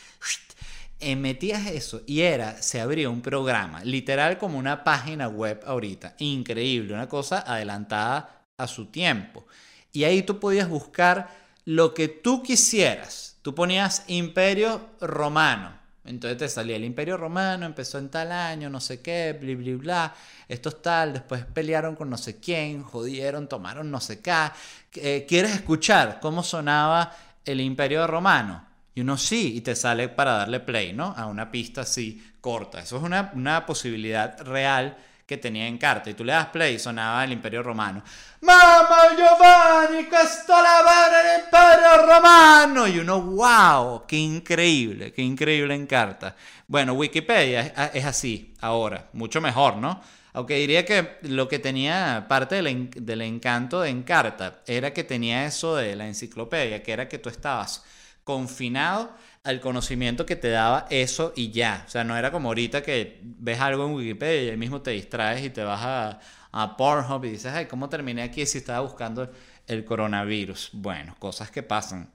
eh, 1.00 1.16
metías 1.18 1.68
eso 1.68 2.02
y 2.08 2.22
era, 2.22 2.62
se 2.62 2.80
abría 2.80 3.10
un 3.10 3.22
programa, 3.22 3.84
literal 3.84 4.38
como 4.38 4.58
una 4.58 4.84
página 4.86 5.28
web 5.28 5.62
ahorita, 5.66 6.16
increíble, 6.20 6.94
una 6.94 7.10
cosa 7.10 7.40
adelantada 7.46 8.46
a 8.58 8.68
su 8.68 8.86
tiempo. 8.86 9.46
Y 9.92 10.06
ahí 10.06 10.24
tú 10.24 10.40
podías 10.40 10.70
buscar 10.70 11.30
lo 11.66 11.94
que 11.94 12.08
tú 12.08 12.42
quisieras. 12.42 13.38
Tú 13.42 13.54
ponías 13.54 14.06
Imperio 14.08 14.90
Romano. 15.02 15.83
Entonces 16.06 16.38
te 16.38 16.50
salía 16.50 16.76
el 16.76 16.84
Imperio 16.84 17.16
Romano, 17.16 17.66
empezó 17.66 17.98
en 17.98 18.10
tal 18.10 18.32
año, 18.32 18.70
no 18.70 18.82
sé 18.82 19.02
qué, 19.02 19.38
bla, 19.40 19.56
bla, 19.56 19.78
bla. 19.78 20.16
Esto 20.48 20.70
es 20.70 20.82
tal, 20.82 21.14
después 21.14 21.46
pelearon 21.46 21.96
con 21.96 22.10
no 22.10 22.18
sé 22.18 22.40
quién, 22.40 22.84
jodieron, 22.84 23.48
tomaron 23.48 23.90
no 23.90 24.02
sé 24.02 24.20
qué. 24.20 24.50
Eh, 24.96 25.26
¿Quieres 25.28 25.54
escuchar 25.54 26.20
cómo 26.20 26.44
sonaba 26.44 27.16
el 27.46 27.62
Imperio 27.62 28.06
Romano? 28.06 28.66
Y 28.96 29.02
uno 29.02 29.18
sí, 29.18 29.56
y 29.56 29.62
te 29.62 29.76
sale 29.76 30.10
para 30.10 30.34
darle 30.34 30.60
play, 30.60 30.94
¿no? 30.94 31.14
A 31.18 31.26
una 31.26 31.50
pista 31.50 31.82
así 31.82 32.22
corta. 32.42 32.82
Eso 32.82 32.98
es 32.98 33.04
una, 33.04 33.32
una 33.34 33.66
posibilidad 33.66 34.40
real 34.42 34.98
tenía 35.38 35.68
en 35.68 35.78
carta. 35.78 36.10
Y 36.10 36.14
tú 36.14 36.24
le 36.24 36.34
das 36.34 36.48
play 36.48 36.76
y 36.76 36.80
sonaba 36.80 37.24
el 37.24 37.32
Imperio 37.32 37.64
Romano. 37.64 38.04
¡Mamma 38.42 39.16
Giovanni, 39.16 40.06
que 40.10 40.22
está 40.22 40.62
la 40.62 41.08
el 41.22 41.44
Imperio 41.46 42.06
Romano! 42.06 42.88
Y 42.88 43.00
uno, 43.00 43.22
wow, 43.22 44.06
qué 44.06 44.18
increíble, 44.18 45.14
qué 45.14 45.22
increíble 45.22 45.76
en 45.76 45.88
carta. 45.88 46.36
Bueno, 46.68 46.94
Wikipedia 46.94 47.74
es, 47.94 48.06
así 48.06 48.54
ahora, 48.62 49.10
mucho 49.14 49.40
mejor, 49.42 49.78
¿no? 49.78 50.02
Aunque 50.34 50.56
diría 50.56 50.84
que 50.84 51.18
lo 51.22 51.48
que 51.48 51.60
tenía 51.60 52.26
parte 52.28 52.56
del, 52.56 52.90
del 52.90 53.22
encanto 53.22 53.82
de 53.82 53.90
Encarta 53.90 54.62
era 54.66 54.92
que 54.92 55.04
tenía 55.04 55.46
eso 55.46 55.76
de 55.76 55.96
la 55.96 56.08
enciclopedia, 56.08 56.82
que 56.82 56.92
era 56.92 57.08
que 57.08 57.20
tú 57.20 57.30
estabas 57.30 57.84
confinado 58.24 59.12
al 59.44 59.60
conocimiento 59.60 60.26
que 60.26 60.36
te 60.36 60.50
daba 60.50 60.88
eso 60.90 61.34
y 61.36 61.52
ya. 61.52 61.84
O 61.86 61.90
sea, 61.90 62.04
no 62.04 62.18
era 62.18 62.32
como 62.32 62.50
ahorita 62.50 62.82
que 62.82 63.20
ves 63.22 63.60
algo 63.60 63.86
en 63.86 63.94
Wikipedia 63.94 64.44
y 64.44 64.50
ahí 64.52 64.58
mismo 64.58 64.82
te 64.82 64.92
distraes 64.92 65.44
y 65.44 65.50
te 65.50 65.64
vas 65.64 65.82
a, 65.84 66.20
a 66.52 66.78
Pornhub 66.78 67.26
y 67.26 67.32
dices, 67.32 67.54
ay, 67.54 67.66
¿cómo 67.66 67.90
terminé 67.90 68.24
aquí 68.24 68.46
si 68.46 68.60
estaba 68.60 68.80
buscando 68.80 69.30
el 69.68 69.84
coronavirus? 69.84 70.70
Bueno, 70.74 71.16
cosas 71.20 71.52
que 71.52 71.62
pasan. 71.62 72.10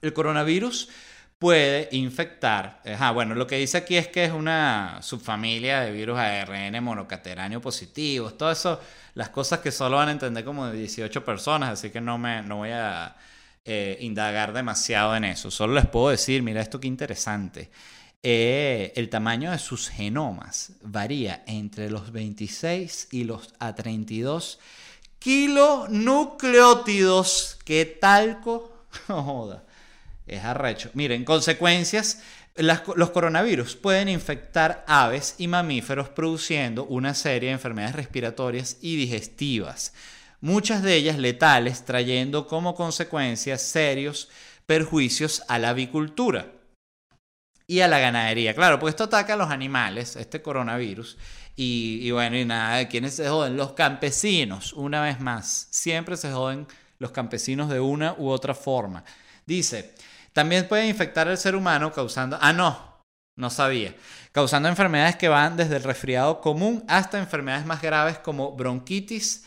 El 0.00 0.12
coronavirus 0.12 0.90
puede 1.40 1.88
infectar. 1.90 2.82
Ajá, 2.86 3.10
bueno, 3.10 3.34
lo 3.34 3.46
que 3.48 3.56
dice 3.56 3.78
aquí 3.78 3.96
es 3.96 4.06
que 4.06 4.24
es 4.24 4.32
una 4.32 4.98
subfamilia 5.02 5.80
de 5.80 5.90
virus 5.90 6.18
ARN 6.18 6.82
monocateráneo 6.82 7.60
positivos. 7.60 8.38
Todo 8.38 8.52
eso, 8.52 8.80
las 9.14 9.30
cosas 9.30 9.58
que 9.58 9.72
solo 9.72 9.96
van 9.96 10.08
a 10.08 10.12
entender 10.12 10.44
como 10.44 10.68
de 10.68 10.78
18 10.78 11.24
personas, 11.24 11.70
así 11.70 11.90
que 11.90 12.00
no, 12.00 12.16
me, 12.16 12.42
no 12.42 12.58
voy 12.58 12.70
a 12.70 13.16
eh, 13.64 13.98
indagar 14.00 14.52
demasiado 14.52 15.16
en 15.16 15.24
eso. 15.24 15.50
Solo 15.50 15.74
les 15.74 15.86
puedo 15.86 16.08
decir, 16.08 16.42
mira 16.42 16.60
esto 16.60 16.80
qué 16.80 16.88
interesante. 16.88 17.70
Eh, 18.22 18.92
el 18.96 19.10
tamaño 19.10 19.52
de 19.52 19.58
sus 19.58 19.88
genomas 19.88 20.72
varía 20.82 21.44
entre 21.46 21.88
los 21.90 22.10
26 22.10 23.08
y 23.12 23.22
los 23.24 23.54
a 23.58 23.74
32 23.74 24.58
kilonucleótidos. 25.18 27.58
¿Qué 27.64 27.84
talco? 27.84 28.86
joda. 29.06 29.64
Es 30.26 30.42
arrecho. 30.44 30.90
Miren, 30.94 31.24
consecuencias. 31.24 32.22
los 32.56 33.10
coronavirus 33.10 33.76
pueden 33.76 34.08
infectar 34.08 34.84
aves 34.88 35.36
y 35.38 35.46
mamíferos 35.46 36.08
produciendo 36.08 36.86
una 36.86 37.14
serie 37.14 37.50
de 37.50 37.54
enfermedades 37.54 37.94
respiratorias 37.94 38.78
y 38.80 38.96
digestivas 38.96 39.92
muchas 40.40 40.82
de 40.82 40.94
ellas 40.94 41.18
letales, 41.18 41.84
trayendo 41.84 42.46
como 42.46 42.74
consecuencia 42.74 43.58
serios 43.58 44.28
perjuicios 44.66 45.42
a 45.48 45.58
la 45.58 45.70
avicultura. 45.70 46.52
y 47.66 47.80
a 47.80 47.88
la 47.88 47.98
ganadería. 47.98 48.54
Claro, 48.54 48.78
pues 48.78 48.92
esto 48.92 49.04
ataca 49.04 49.34
a 49.34 49.36
los 49.36 49.50
animales, 49.50 50.16
este 50.16 50.40
coronavirus. 50.40 51.18
Y, 51.54 52.10
bueno, 52.12 52.36
y 52.36 52.44
nada, 52.44 52.88
¿quiénes 52.88 53.14
se 53.14 53.28
joden? 53.28 53.56
Los 53.56 53.72
campesinos, 53.72 54.72
una 54.72 55.02
vez 55.02 55.20
más. 55.20 55.68
Siempre 55.70 56.16
se 56.16 56.32
joden 56.32 56.66
los 56.98 57.10
campesinos 57.10 57.68
de 57.68 57.80
una 57.80 58.14
u 58.16 58.28
otra 58.30 58.54
forma. 58.54 59.04
Dice, 59.44 59.94
también 60.32 60.66
puede 60.68 60.88
infectar 60.88 61.28
al 61.28 61.36
ser 61.36 61.54
humano 61.56 61.92
causando... 61.92 62.38
Ah, 62.40 62.52
no, 62.52 63.02
no 63.36 63.50
sabía. 63.50 63.94
Causando 64.32 64.68
enfermedades 64.68 65.16
que 65.16 65.28
van 65.28 65.56
desde 65.56 65.76
el 65.76 65.82
resfriado 65.82 66.40
común 66.40 66.84
hasta 66.88 67.18
enfermedades 67.18 67.66
más 67.66 67.82
graves 67.82 68.18
como 68.18 68.52
bronquitis, 68.52 69.44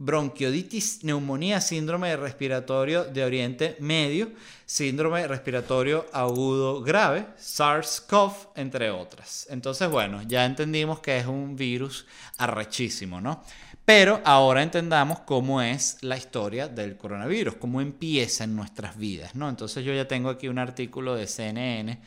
bronquioditis, 0.00 1.04
neumonía, 1.04 1.60
síndrome 1.60 2.16
respiratorio 2.16 3.04
de 3.04 3.22
Oriente 3.22 3.76
Medio, 3.80 4.32
síndrome 4.64 5.28
respiratorio 5.28 6.06
agudo 6.14 6.80
grave, 6.80 7.26
SARS-CoV, 7.38 8.32
entre 8.56 8.90
otras. 8.90 9.46
Entonces, 9.50 9.90
bueno, 9.90 10.22
ya 10.22 10.46
entendimos 10.46 11.00
que 11.00 11.18
es 11.18 11.26
un 11.26 11.54
virus 11.54 12.06
arrechísimo, 12.38 13.20
¿no? 13.20 13.44
Pero 13.84 14.22
ahora 14.24 14.62
entendamos 14.62 15.20
cómo 15.20 15.60
es 15.60 15.98
la 16.00 16.16
historia 16.16 16.66
del 16.66 16.96
coronavirus, 16.96 17.56
cómo 17.56 17.82
empieza 17.82 18.44
en 18.44 18.56
nuestras 18.56 18.96
vidas, 18.96 19.34
¿no? 19.34 19.50
Entonces 19.50 19.84
yo 19.84 19.92
ya 19.92 20.08
tengo 20.08 20.30
aquí 20.30 20.48
un 20.48 20.58
artículo 20.58 21.14
de 21.14 21.26
CNN, 21.26 22.00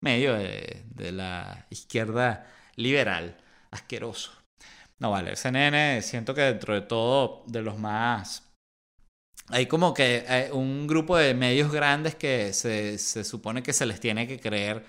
medio 0.00 0.34
de, 0.34 0.84
de 0.94 1.10
la 1.10 1.66
izquierda 1.70 2.46
liberal, 2.76 3.36
asqueroso. 3.72 4.41
No 5.02 5.10
vale, 5.10 5.34
CNN 5.34 6.00
siento 6.00 6.32
que 6.32 6.42
dentro 6.42 6.74
de 6.74 6.82
todo, 6.82 7.42
de 7.48 7.60
los 7.60 7.76
más... 7.76 8.48
Hay 9.48 9.66
como 9.66 9.92
que 9.92 10.24
hay 10.28 10.50
un 10.52 10.86
grupo 10.86 11.16
de 11.16 11.34
medios 11.34 11.72
grandes 11.72 12.14
que 12.14 12.52
se, 12.52 12.98
se 12.98 13.24
supone 13.24 13.64
que 13.64 13.72
se 13.72 13.84
les 13.84 13.98
tiene 13.98 14.28
que 14.28 14.38
creer 14.38 14.84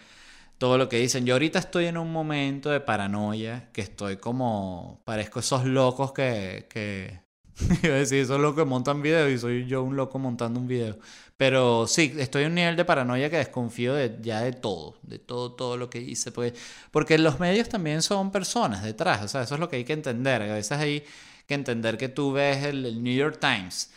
todo 0.59 0.77
lo 0.77 0.87
que 0.87 0.97
dicen. 0.99 1.25
Yo 1.25 1.33
ahorita 1.33 1.57
estoy 1.57 1.87
en 1.87 1.97
un 1.97 2.11
momento 2.11 2.69
de 2.69 2.79
paranoia, 2.79 3.71
que 3.73 3.81
estoy 3.81 4.17
como, 4.17 5.01
parezco 5.03 5.39
esos 5.39 5.65
locos 5.65 6.13
que, 6.13 6.67
que, 6.69 7.19
iba 7.83 7.95
a 7.95 7.97
decir, 7.99 8.19
esos 8.19 8.39
locos 8.39 8.63
que 8.63 8.69
montan 8.69 9.01
videos 9.01 9.31
y 9.31 9.37
soy 9.37 9.65
yo 9.65 9.83
un 9.83 9.95
loco 9.95 10.19
montando 10.19 10.59
un 10.59 10.67
video. 10.67 10.97
Pero 11.37 11.87
sí, 11.87 12.13
estoy 12.17 12.43
en 12.43 12.49
un 12.49 12.55
nivel 12.55 12.75
de 12.75 12.85
paranoia 12.85 13.29
que 13.29 13.37
desconfío 13.37 13.93
de, 13.93 14.17
ya 14.21 14.41
de 14.41 14.53
todo, 14.53 14.97
de 15.03 15.19
todo, 15.19 15.53
todo 15.53 15.77
lo 15.77 15.89
que 15.89 15.99
hice. 15.99 16.31
Pues, 16.31 16.53
porque 16.91 17.17
los 17.17 17.39
medios 17.39 17.69
también 17.69 18.01
son 18.01 18.31
personas 18.31 18.83
detrás, 18.83 19.23
o 19.23 19.27
sea, 19.27 19.43
eso 19.43 19.55
es 19.55 19.59
lo 19.59 19.69
que 19.69 19.77
hay 19.77 19.83
que 19.83 19.93
entender. 19.93 20.41
A 20.43 20.53
veces 20.53 20.77
hay 20.77 21.03
que 21.47 21.53
entender 21.53 21.97
que 21.97 22.09
tú 22.09 22.31
ves 22.31 22.63
el, 22.65 22.85
el 22.85 23.03
New 23.03 23.15
York 23.15 23.39
Times 23.39 23.91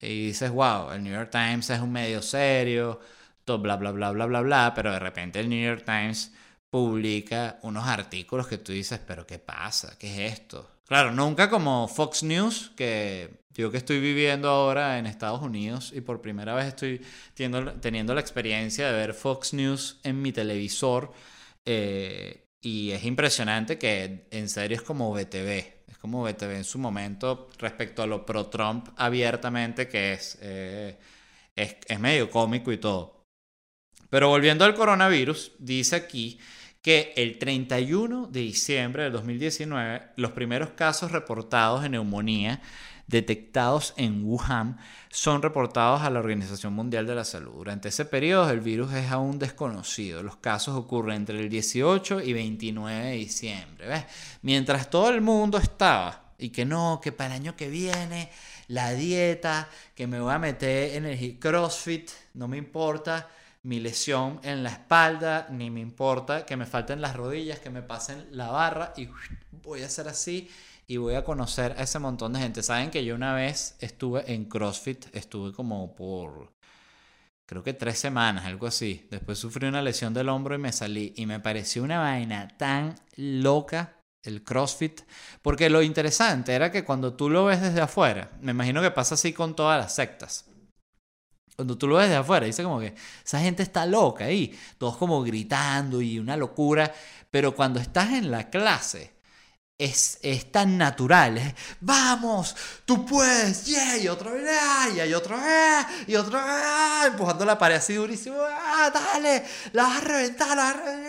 y 0.00 0.26
dices, 0.28 0.50
wow, 0.50 0.92
el 0.92 1.02
New 1.02 1.12
York 1.12 1.30
Times 1.30 1.70
es 1.70 1.80
un 1.80 1.92
medio 1.92 2.22
serio, 2.22 3.00
todo 3.44 3.58
bla, 3.58 3.76
bla, 3.76 3.90
bla, 3.92 4.10
bla, 4.12 4.26
bla, 4.26 4.40
bla, 4.42 4.72
pero 4.74 4.92
de 4.92 4.98
repente 4.98 5.40
el 5.40 5.48
New 5.48 5.64
York 5.64 5.84
Times 5.84 6.32
publica 6.70 7.58
unos 7.62 7.86
artículos 7.86 8.46
que 8.46 8.58
tú 8.58 8.72
dices, 8.72 9.00
pero 9.06 9.26
¿qué 9.26 9.38
pasa? 9.38 9.96
¿Qué 9.98 10.26
es 10.26 10.32
esto? 10.32 10.77
Claro, 10.88 11.12
nunca 11.12 11.50
como 11.50 11.86
Fox 11.86 12.22
News, 12.22 12.72
que 12.74 13.42
yo 13.52 13.70
que 13.70 13.76
estoy 13.76 14.00
viviendo 14.00 14.48
ahora 14.48 14.98
en 14.98 15.04
Estados 15.04 15.42
Unidos 15.42 15.92
y 15.94 16.00
por 16.00 16.22
primera 16.22 16.54
vez 16.54 16.66
estoy 16.66 17.02
teniendo, 17.34 18.14
la 18.14 18.20
experiencia 18.22 18.86
de 18.86 18.94
ver 18.94 19.12
Fox 19.12 19.52
News 19.52 20.00
en 20.02 20.22
mi 20.22 20.32
televisor. 20.32 21.12
eh, 21.66 22.44
y 22.60 22.90
es 22.90 23.04
impresionante 23.04 23.78
que 23.78 24.26
en 24.30 24.48
serio 24.48 24.76
es 24.78 24.82
como 24.82 25.12
BTV. 25.12 25.84
Es 25.88 25.98
como 25.98 26.22
BTV 26.24 26.56
en 26.56 26.64
su 26.64 26.78
momento 26.78 27.50
respecto 27.58 28.02
a 28.02 28.06
lo 28.06 28.24
pro-Trump 28.26 28.88
abiertamente, 28.96 29.88
que 29.88 30.18
eh, 30.40 30.98
es, 31.54 31.76
es 31.86 32.00
medio 32.00 32.30
cómico 32.30 32.72
y 32.72 32.78
todo. 32.78 33.26
Pero 34.10 34.28
volviendo 34.28 34.64
al 34.64 34.74
coronavirus, 34.74 35.52
dice 35.58 35.96
aquí 35.96 36.40
que 36.82 37.12
el 37.16 37.38
31 37.38 38.26
de 38.26 38.40
diciembre 38.40 39.04
del 39.04 39.12
2019 39.12 40.12
los 40.16 40.32
primeros 40.32 40.70
casos 40.70 41.12
reportados 41.12 41.82
de 41.82 41.88
neumonía 41.88 42.60
detectados 43.08 43.94
en 43.96 44.24
Wuhan 44.24 44.78
son 45.08 45.42
reportados 45.42 46.02
a 46.02 46.10
la 46.10 46.20
Organización 46.20 46.74
Mundial 46.74 47.06
de 47.06 47.14
la 47.14 47.24
Salud. 47.24 47.54
Durante 47.54 47.88
ese 47.88 48.04
periodo 48.04 48.50
el 48.50 48.60
virus 48.60 48.92
es 48.92 49.10
aún 49.10 49.38
desconocido. 49.38 50.22
Los 50.22 50.36
casos 50.36 50.76
ocurren 50.76 51.16
entre 51.16 51.40
el 51.40 51.48
18 51.48 52.20
y 52.20 52.32
29 52.34 53.06
de 53.06 53.12
diciembre. 53.12 53.88
¿ves? 53.88 54.04
Mientras 54.42 54.90
todo 54.90 55.08
el 55.08 55.22
mundo 55.22 55.58
estaba 55.58 56.32
y 56.38 56.50
que 56.50 56.64
no, 56.64 57.00
que 57.02 57.10
para 57.10 57.34
el 57.34 57.40
año 57.40 57.56
que 57.56 57.68
viene 57.68 58.30
la 58.68 58.92
dieta, 58.92 59.68
que 59.94 60.06
me 60.06 60.20
voy 60.20 60.32
a 60.32 60.38
meter 60.38 60.94
en 60.94 61.06
el 61.06 61.38
CrossFit, 61.38 62.10
no 62.34 62.46
me 62.46 62.58
importa 62.58 63.28
mi 63.68 63.80
lesión 63.80 64.40
en 64.44 64.62
la 64.62 64.70
espalda, 64.70 65.46
ni 65.50 65.68
me 65.70 65.80
importa 65.80 66.46
que 66.46 66.56
me 66.56 66.64
falten 66.64 67.02
las 67.02 67.14
rodillas, 67.14 67.58
que 67.58 67.68
me 67.68 67.82
pasen 67.82 68.26
la 68.30 68.48
barra 68.48 68.94
y 68.96 69.10
voy 69.62 69.82
a 69.82 69.86
hacer 69.86 70.08
así 70.08 70.48
y 70.86 70.96
voy 70.96 71.16
a 71.16 71.22
conocer 71.22 71.74
a 71.76 71.82
ese 71.82 71.98
montón 71.98 72.32
de 72.32 72.40
gente. 72.40 72.62
Saben 72.62 72.90
que 72.90 73.04
yo 73.04 73.14
una 73.14 73.34
vez 73.34 73.76
estuve 73.80 74.32
en 74.32 74.46
CrossFit, 74.46 75.14
estuve 75.14 75.52
como 75.52 75.94
por 75.94 76.54
creo 77.44 77.62
que 77.62 77.74
tres 77.74 77.98
semanas, 77.98 78.46
algo 78.46 78.66
así. 78.66 79.06
Después 79.10 79.38
sufrí 79.38 79.68
una 79.68 79.82
lesión 79.82 80.14
del 80.14 80.30
hombro 80.30 80.54
y 80.54 80.58
me 80.58 80.72
salí 80.72 81.12
y 81.14 81.26
me 81.26 81.38
pareció 81.38 81.82
una 81.82 81.98
vaina 81.98 82.48
tan 82.56 82.94
loca 83.16 84.00
el 84.22 84.44
CrossFit, 84.44 85.02
porque 85.42 85.68
lo 85.68 85.82
interesante 85.82 86.54
era 86.54 86.72
que 86.72 86.84
cuando 86.84 87.12
tú 87.12 87.28
lo 87.28 87.44
ves 87.44 87.60
desde 87.60 87.82
afuera, 87.82 88.30
me 88.40 88.52
imagino 88.52 88.80
que 88.80 88.90
pasa 88.90 89.14
así 89.14 89.34
con 89.34 89.54
todas 89.54 89.78
las 89.78 89.94
sectas 89.94 90.47
cuando 91.58 91.76
tú 91.76 91.88
lo 91.88 91.96
ves 91.96 92.08
de 92.08 92.14
afuera, 92.14 92.46
dice 92.46 92.62
como 92.62 92.78
que 92.78 92.94
esa 93.24 93.40
gente 93.40 93.64
está 93.64 93.84
loca 93.84 94.26
ahí, 94.26 94.56
todos 94.78 94.96
como 94.96 95.24
gritando 95.24 96.00
y 96.00 96.20
una 96.20 96.36
locura, 96.36 96.94
pero 97.32 97.52
cuando 97.52 97.80
estás 97.80 98.12
en 98.12 98.30
la 98.30 98.48
clase 98.48 99.10
es, 99.76 100.20
es 100.22 100.52
tan 100.52 100.78
natural, 100.78 101.52
vamos, 101.80 102.54
tú 102.84 103.04
puedes, 103.04 103.64
yeah, 103.64 103.98
y 103.98 104.06
otra 104.06 104.30
vez, 104.30 104.48
ah, 104.48 104.88
y 104.94 105.00
hay 105.00 105.12
otro, 105.12 105.36
ah, 105.36 105.84
y 106.06 106.14
otro, 106.14 106.38
ah, 106.40 107.06
empujando 107.08 107.44
la 107.44 107.58
pared 107.58 107.74
así 107.74 107.94
durísimo, 107.94 108.36
ah, 108.40 108.92
dale, 108.94 109.44
la 109.72 109.82
vas 109.82 109.96
a 109.96 110.00
reventar, 110.00 110.48
la 110.50 110.54
vas 110.54 110.74
a 110.76 110.78
reventar. 110.78 111.07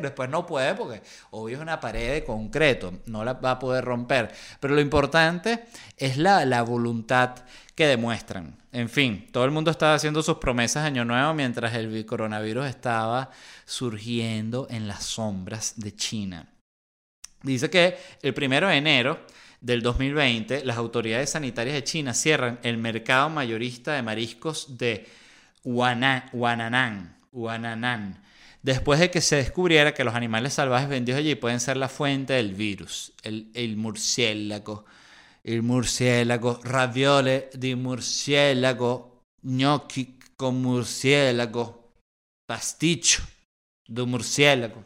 Después 0.00 0.28
no 0.28 0.46
puede 0.46 0.74
porque 0.74 1.02
obvio 1.30 1.56
es 1.56 1.62
una 1.62 1.80
pared 1.80 2.12
de 2.12 2.24
concreto, 2.24 2.92
no 3.06 3.24
la 3.24 3.34
va 3.34 3.52
a 3.52 3.58
poder 3.58 3.84
romper, 3.84 4.32
pero 4.60 4.74
lo 4.74 4.80
importante 4.80 5.64
es 5.96 6.16
la, 6.16 6.44
la 6.44 6.62
voluntad 6.62 7.36
que 7.74 7.86
demuestran. 7.86 8.56
En 8.72 8.88
fin, 8.88 9.28
todo 9.32 9.44
el 9.44 9.50
mundo 9.50 9.70
estaba 9.70 9.94
haciendo 9.94 10.22
sus 10.22 10.38
promesas 10.38 10.84
Año 10.84 11.04
Nuevo 11.04 11.32
mientras 11.34 11.74
el 11.74 12.04
coronavirus 12.04 12.66
estaba 12.66 13.30
surgiendo 13.64 14.66
en 14.70 14.88
las 14.88 15.04
sombras 15.04 15.74
de 15.76 15.94
China. 15.94 16.46
Dice 17.42 17.70
que 17.70 17.96
el 18.22 18.34
primero 18.34 18.68
de 18.68 18.76
enero 18.76 19.20
del 19.60 19.82
2020 19.82 20.64
las 20.64 20.76
autoridades 20.76 21.30
sanitarias 21.30 21.74
de 21.74 21.84
China 21.84 22.14
cierran 22.14 22.58
el 22.62 22.78
mercado 22.78 23.30
mayorista 23.30 23.92
de 23.92 24.02
mariscos 24.02 24.76
de 24.76 25.06
Huananan, 25.64 27.16
Huananan 27.32 28.22
después 28.62 29.00
de 29.00 29.10
que 29.10 29.20
se 29.20 29.36
descubriera 29.36 29.94
que 29.94 30.04
los 30.04 30.14
animales 30.14 30.54
salvajes 30.54 30.88
vendidos 30.88 31.20
allí 31.20 31.34
pueden 31.34 31.60
ser 31.60 31.76
la 31.76 31.88
fuente 31.88 32.34
del 32.34 32.54
virus, 32.54 33.12
el, 33.22 33.50
el 33.54 33.76
murciélago 33.76 34.84
il 35.48 35.62
murciélago, 35.62 36.60
raviole 36.62 37.48
di 37.54 37.74
murciélago, 37.74 39.24
gnocchi 39.42 40.18
con 40.36 40.60
murciélago, 40.60 41.94
pasticcio 42.46 43.24
de 43.86 44.04
murciélago. 44.04 44.84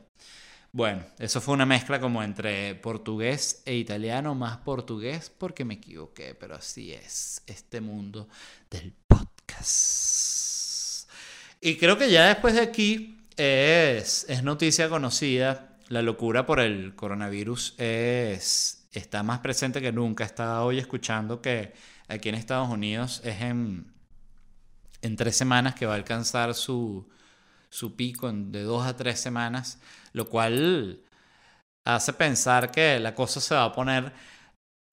Bueno, 0.71 1.05
eso 1.19 1.41
fue 1.41 1.55
una 1.55 1.67
mezcla 1.67 1.99
como 2.01 2.23
entre 2.23 2.77
portugués 2.77 3.63
e 3.67 3.75
italiano, 3.75 4.37
más 4.37 4.59
portugués 4.59 5.31
porque 5.31 5.65
me 5.65 5.75
equivoqué, 5.75 6.35
pero 6.35 6.55
así 6.55 6.93
es 6.93 7.43
este 7.47 7.81
mundo 7.81 8.29
del 8.71 8.95
podcast. 9.07 9.51
Y 11.61 11.77
creo 11.77 11.99
que 11.99 12.11
ya 12.11 12.29
después 12.29 12.55
de 12.55 12.61
aquí 12.61 13.22
es, 13.37 14.27
es 14.29 14.43
noticia 14.43 14.89
conocida, 14.89 15.79
la 15.89 16.03
locura 16.03 16.47
por 16.47 16.61
el 16.61 16.95
coronavirus 16.95 17.75
es 17.79 18.83
está 18.93 19.23
más 19.23 19.41
presente 19.41 19.81
que 19.81 19.93
nunca. 19.93 20.25
Estaba 20.25 20.65
hoy 20.65 20.79
escuchando 20.79 21.41
que 21.41 21.73
aquí 22.09 22.29
en 22.29 22.35
Estados 22.35 22.69
Unidos 22.69 23.21
es 23.25 23.41
en, 23.41 23.93
en 25.01 25.17
tres 25.17 25.37
semanas 25.37 25.75
que 25.75 25.87
va 25.87 25.95
a 25.95 25.97
alcanzar 25.97 26.55
su, 26.55 27.09
su 27.69 27.97
pico, 27.97 28.29
en, 28.29 28.53
de 28.53 28.63
dos 28.63 28.87
a 28.87 28.97
tres 28.97 29.19
semanas, 29.21 29.81
lo 30.13 30.29
cual 30.29 31.01
hace 31.85 32.13
pensar 32.13 32.71
que 32.71 33.01
la 33.01 33.15
cosa 33.15 33.41
se 33.41 33.55
va 33.55 33.65
a 33.65 33.73
poner 33.73 34.13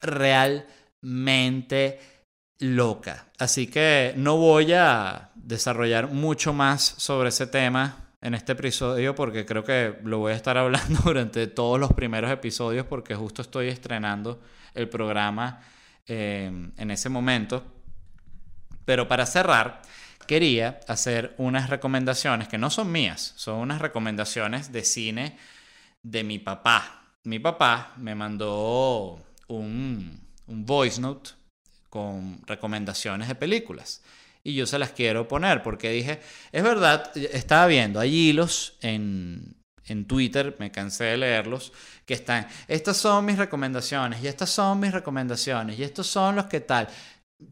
realmente 0.02 2.00
loca. 2.60 3.28
Así 3.38 3.68
que 3.68 4.14
no 4.18 4.38
voy 4.38 4.74
a 4.74 5.32
desarrollar 5.36 6.08
mucho 6.08 6.54
más 6.54 6.84
sobre 6.84 7.30
ese 7.30 7.48
tema 7.48 8.09
en 8.22 8.34
este 8.34 8.52
episodio 8.52 9.16
porque 9.16 9.46
creo 9.46 9.64
que 9.64 9.98
lo 10.04 10.20
voy 10.20 10.34
a 10.34 10.36
estar 10.36 10.58
hablando 10.58 11.00
durante 11.04 11.48
todos 11.48 11.80
los 11.80 11.94
primeros 11.94 12.32
episodios 12.32 12.86
porque 12.86 13.16
justo 13.16 13.42
estoy 13.42 13.68
estrenando 13.68 14.42
el 14.74 14.90
programa 14.90 15.62
eh, 16.08 16.52
en 16.78 16.92
ese 16.92 17.10
momento. 17.10 17.64
Pero 18.86 19.08
para 19.08 19.26
cerrar, 19.26 19.82
quería 20.26 20.80
hacer 20.88 21.36
unas 21.38 21.70
recomendaciones 21.70 22.48
que 22.48 22.58
no 22.58 22.70
son 22.70 22.92
mías, 22.92 23.34
son 23.36 23.56
unas 23.58 23.82
recomendaciones 23.82 24.72
de 24.72 24.84
cine 24.84 25.38
de 26.02 26.24
mi 26.24 26.40
papá. 26.40 27.04
Mi 27.24 27.40
papá 27.40 27.94
me 27.98 28.16
mandó 28.16 29.24
un, 29.48 30.20
un 30.48 30.66
voice 30.66 31.00
note 31.00 31.32
con 31.90 32.42
recomendaciones 32.46 33.28
de 33.28 33.36
películas. 33.36 34.02
Y 34.44 34.56
yo 34.56 34.66
se 34.66 34.80
las 34.80 34.92
quiero 34.92 35.28
poner 35.28 35.62
porque 35.64 35.90
dije, 35.90 36.20
es 36.52 36.64
verdad, 36.64 37.12
estaba 37.16 37.68
viendo, 37.68 38.00
hay 38.00 38.30
hilos 38.30 38.78
en, 38.82 39.56
en 39.86 40.06
Twitter, 40.06 40.56
me 40.60 40.72
cansé 40.72 41.06
de 41.06 41.18
leerlos, 41.18 41.74
que 42.06 42.14
están, 42.14 42.48
estas 42.68 42.98
son 42.98 43.26
mis 43.26 43.38
recomendaciones 43.38 44.24
y 44.24 44.28
estas 44.28 44.50
son 44.50 44.80
mis 44.80 44.92
recomendaciones 44.92 45.78
y 45.78 45.84
estos 45.84 46.08
son 46.08 46.36
los 46.36 46.46
que 46.46 46.62
tal. 46.62 46.88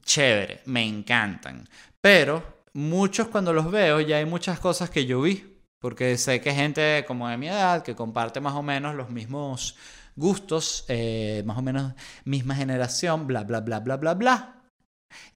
Chévere, 0.03 0.61
me 0.65 0.85
encantan. 0.85 1.67
Pero 2.01 2.63
muchos 2.73 3.27
cuando 3.27 3.53
los 3.53 3.71
veo 3.71 4.01
ya 4.01 4.17
hay 4.17 4.25
muchas 4.25 4.59
cosas 4.59 4.89
que 4.89 5.05
yo 5.05 5.21
vi, 5.21 5.61
porque 5.79 6.17
sé 6.17 6.41
que 6.41 6.53
gente 6.53 7.05
como 7.07 7.27
de 7.27 7.37
mi 7.37 7.47
edad, 7.47 7.83
que 7.83 7.95
comparte 7.95 8.41
más 8.41 8.53
o 8.53 8.63
menos 8.63 8.95
los 8.95 9.09
mismos 9.09 9.75
gustos, 10.15 10.85
eh, 10.87 11.43
más 11.45 11.57
o 11.57 11.61
menos 11.61 11.93
misma 12.25 12.55
generación, 12.55 13.27
bla, 13.27 13.43
bla, 13.43 13.61
bla, 13.61 13.79
bla, 13.79 13.97
bla, 13.97 14.13
bla. 14.15 14.56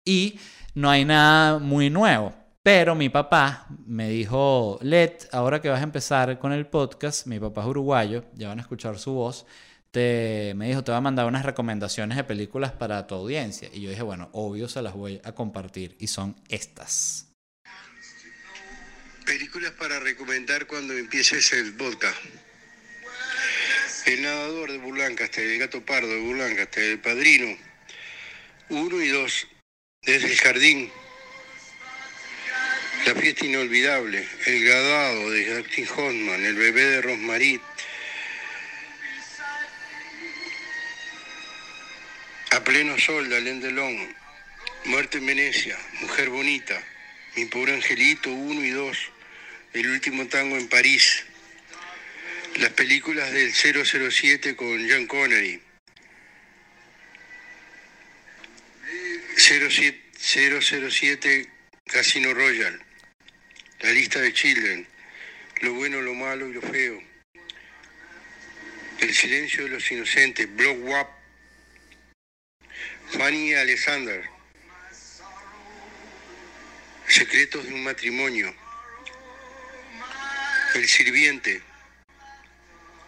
Y 0.05 0.39
no 0.73 0.89
hay 0.89 1.05
nada 1.05 1.59
muy 1.59 1.89
nuevo. 1.89 2.33
Pero 2.63 2.93
mi 2.93 3.09
papá 3.09 3.65
me 3.87 4.07
dijo, 4.09 4.77
Let, 4.83 5.29
ahora 5.31 5.61
que 5.61 5.69
vas 5.69 5.79
a 5.79 5.83
empezar 5.83 6.37
con 6.37 6.51
el 6.51 6.67
podcast, 6.67 7.25
mi 7.25 7.39
papá 7.39 7.61
es 7.61 7.67
uruguayo, 7.67 8.25
ya 8.35 8.49
van 8.49 8.59
a 8.59 8.61
escuchar 8.61 8.99
su 8.99 9.13
voz, 9.13 9.47
te, 9.89 10.53
me 10.55 10.67
dijo, 10.67 10.83
te 10.83 10.91
va 10.91 10.99
a 10.99 11.01
mandar 11.01 11.25
unas 11.25 11.43
recomendaciones 11.43 12.17
de 12.17 12.23
películas 12.23 12.71
para 12.71 13.07
tu 13.07 13.15
audiencia. 13.15 13.69
Y 13.73 13.81
yo 13.81 13.89
dije, 13.89 14.03
bueno, 14.03 14.29
obvio 14.33 14.69
se 14.69 14.81
las 14.81 14.93
voy 14.93 15.19
a 15.23 15.33
compartir. 15.33 15.95
Y 15.99 16.07
son 16.07 16.35
estas. 16.49 17.27
Películas 19.25 19.71
para 19.71 19.99
recomendar 19.99 20.67
cuando 20.67 20.93
empieces 20.93 21.51
el 21.53 21.73
podcast. 21.75 22.17
El 24.05 24.21
nadador 24.21 24.71
de 24.71 24.77
Burlancaster, 24.77 25.45
el 25.45 25.59
gato 25.59 25.85
pardo 25.85 26.07
de 26.07 26.19
Burlancaster, 26.21 26.83
el 26.83 26.99
padrino. 26.99 27.57
Uno 28.69 29.01
y 29.01 29.09
dos. 29.09 29.47
Desde 30.03 30.31
el 30.31 30.37
jardín. 30.39 30.91
La 33.05 33.13
fiesta 33.13 33.45
inolvidable. 33.45 34.27
El 34.47 34.65
gadado 34.65 35.29
de 35.29 35.57
Dustin 35.57 35.87
Hoffman. 35.87 36.43
El 36.43 36.55
bebé 36.55 36.85
de 36.85 37.01
Rosmarie. 37.03 37.61
A 42.49 42.63
pleno 42.63 42.97
sol 42.97 43.29
de 43.29 43.37
Alain 43.37 43.61
Delon. 43.61 44.15
Muerte 44.85 45.19
en 45.19 45.27
Venecia. 45.27 45.77
Mujer 46.01 46.29
bonita. 46.29 46.81
Mi 47.35 47.45
pobre 47.45 47.75
angelito, 47.75 48.31
uno 48.31 48.65
y 48.65 48.71
dos. 48.71 48.97
El 49.73 49.87
último 49.87 50.25
tango 50.25 50.57
en 50.57 50.67
París. 50.67 51.25
Las 52.55 52.71
películas 52.71 53.31
del 53.31 53.53
007 53.53 54.55
con 54.55 54.89
John 54.89 55.05
Connery. 55.05 55.61
007 59.51 61.49
Casino 61.83 62.33
Royal. 62.33 62.81
La 63.81 63.91
lista 63.91 64.21
de 64.21 64.31
Children. 64.31 64.87
Lo 65.59 65.73
bueno, 65.73 65.99
lo 65.99 66.13
malo 66.13 66.47
y 66.47 66.53
lo 66.53 66.61
feo. 66.61 67.03
El 68.99 69.13
silencio 69.13 69.65
de 69.65 69.71
los 69.71 69.91
inocentes. 69.91 70.47
Block 70.55 70.77
Wap. 70.83 71.09
Fanny 73.09 73.53
Alexander. 73.53 74.23
Secretos 77.07 77.65
de 77.65 77.73
un 77.73 77.83
matrimonio. 77.83 78.55
El 80.75 80.87
sirviente. 80.87 81.61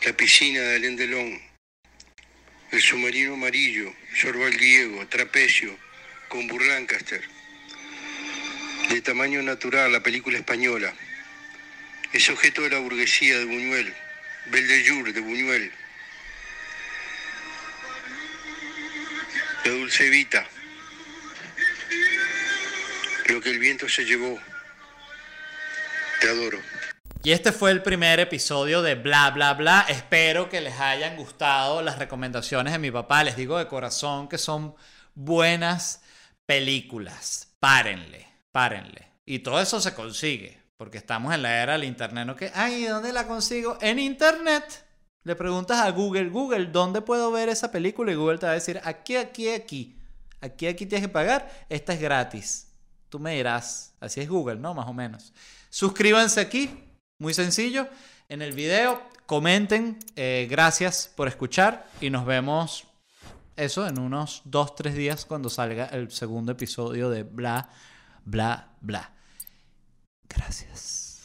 La 0.01 0.12
piscina 0.12 0.60
de 0.60 0.75
Alain. 0.75 1.41
El 2.71 2.82
submarino 2.82 3.36
amarillo. 3.36 3.95
Sorbal 4.13 4.58
Diego. 4.58 5.08
Trapecio. 5.08 5.83
Con 6.34 6.48
Burlancaster. 6.48 7.22
De 8.89 9.02
tamaño 9.02 9.43
natural, 9.43 9.91
la 9.91 10.02
película 10.02 10.39
española. 10.39 10.91
Es 12.12 12.28
objeto 12.28 12.63
de 12.63 12.72
la 12.72 12.80
burguesía 12.80 13.38
de 13.38 13.46
Buñuel. 13.46 13.93
Belle 14.48 15.13
de 15.13 15.22
Buñuel. 15.22 15.72
La 19.63 19.72
dulce 19.74 20.10
Vita. 20.10 20.43
Lo 23.28 23.39
que 23.39 23.52
el 23.52 23.60
viento 23.60 23.88
se 23.88 24.04
llevó. 24.04 24.39
Te 26.19 26.30
adoro. 26.30 26.58
Y 27.22 27.32
este 27.32 27.52
fue 27.52 27.69
el 27.69 27.84
primer 27.84 28.19
episodio 28.19 28.82
de 28.82 28.96
Bla 28.96 29.30
Bla 29.30 29.54
Bla. 29.54 29.86
Espero 29.88 30.50
que 30.50 30.62
les 30.62 30.80
hayan 30.80 31.15
gustado 31.15 31.84
las 31.84 32.00
recomendaciones 32.00 32.74
de 32.74 32.80
mi 32.80 32.89
papá. 32.89 33.24
Les 33.24 33.36
digo 33.36 33.60
de 33.60 33.67
corazón 33.67 34.28
que 34.28 34.39
son 34.39 34.74
buenas 35.13 36.00
películas. 36.45 37.56
Párenle, 37.60 38.27
párenle. 38.51 39.08
Y 39.25 39.39
todo 39.39 39.62
eso 39.62 39.79
se 39.79 39.93
consigue. 39.93 40.62
Porque 40.77 40.97
estamos 40.97 41.34
en 41.34 41.43
la 41.43 41.62
era 41.62 41.73
del 41.73 41.86
internet. 41.86 42.25
¿no? 42.25 42.36
Que, 42.36 42.51
ay, 42.53 42.86
¿dónde 42.86 43.13
la 43.13 43.27
consigo? 43.27 43.77
En 43.82 43.99
internet. 43.99 44.86
Le 45.23 45.36
preguntas 45.36 45.79
a 45.79 45.89
Google, 45.91 46.29
Google, 46.29 46.65
¿dónde 46.65 47.01
puedo 47.01 47.32
ver 47.32 47.47
esa 47.47 47.71
película? 47.71 48.12
Y 48.12 48.15
Google 48.15 48.38
te 48.38 48.45
va 48.45 48.51
a 48.51 48.56
decir, 48.56 48.82
aquí, 48.84 49.15
aquí, 49.15 49.49
aquí. 49.49 49.97
Aquí, 50.41 50.67
aquí 50.67 50.86
tienes 50.86 51.08
que 51.08 51.13
pagar. 51.13 51.49
Esta 51.69 51.93
es 51.93 52.01
gratis. 52.01 52.67
Tú 53.08 53.19
me 53.19 53.36
dirás. 53.36 53.93
Así 54.01 54.19
es 54.19 54.27
Google, 54.27 54.58
¿no? 54.58 54.73
Más 54.73 54.88
o 54.88 54.93
menos. 54.93 55.32
Suscríbanse 55.69 56.41
aquí. 56.41 56.69
Muy 57.19 57.34
sencillo. 57.34 57.88
En 58.27 58.41
el 58.41 58.51
video, 58.51 59.01
comenten. 59.25 59.99
Eh, 60.17 60.47
gracias 60.49 61.10
por 61.15 61.29
escuchar. 61.29 61.88
Y 62.01 62.10
nos 62.10 62.25
vemos, 62.25 62.86
eso, 63.56 63.88
en 63.88 64.00
unos 64.00 64.44
2-3 64.46 64.94
días 64.94 65.26
cuando 65.26 65.50
salga 65.50 65.86
el 65.88 66.12
segundo 66.12 66.52
episodio 66.52 67.10
de 67.10 67.24
Bla, 67.24 67.70
Bla, 68.26 68.70
Bla. 68.82 69.12
Gracias. 70.28 71.22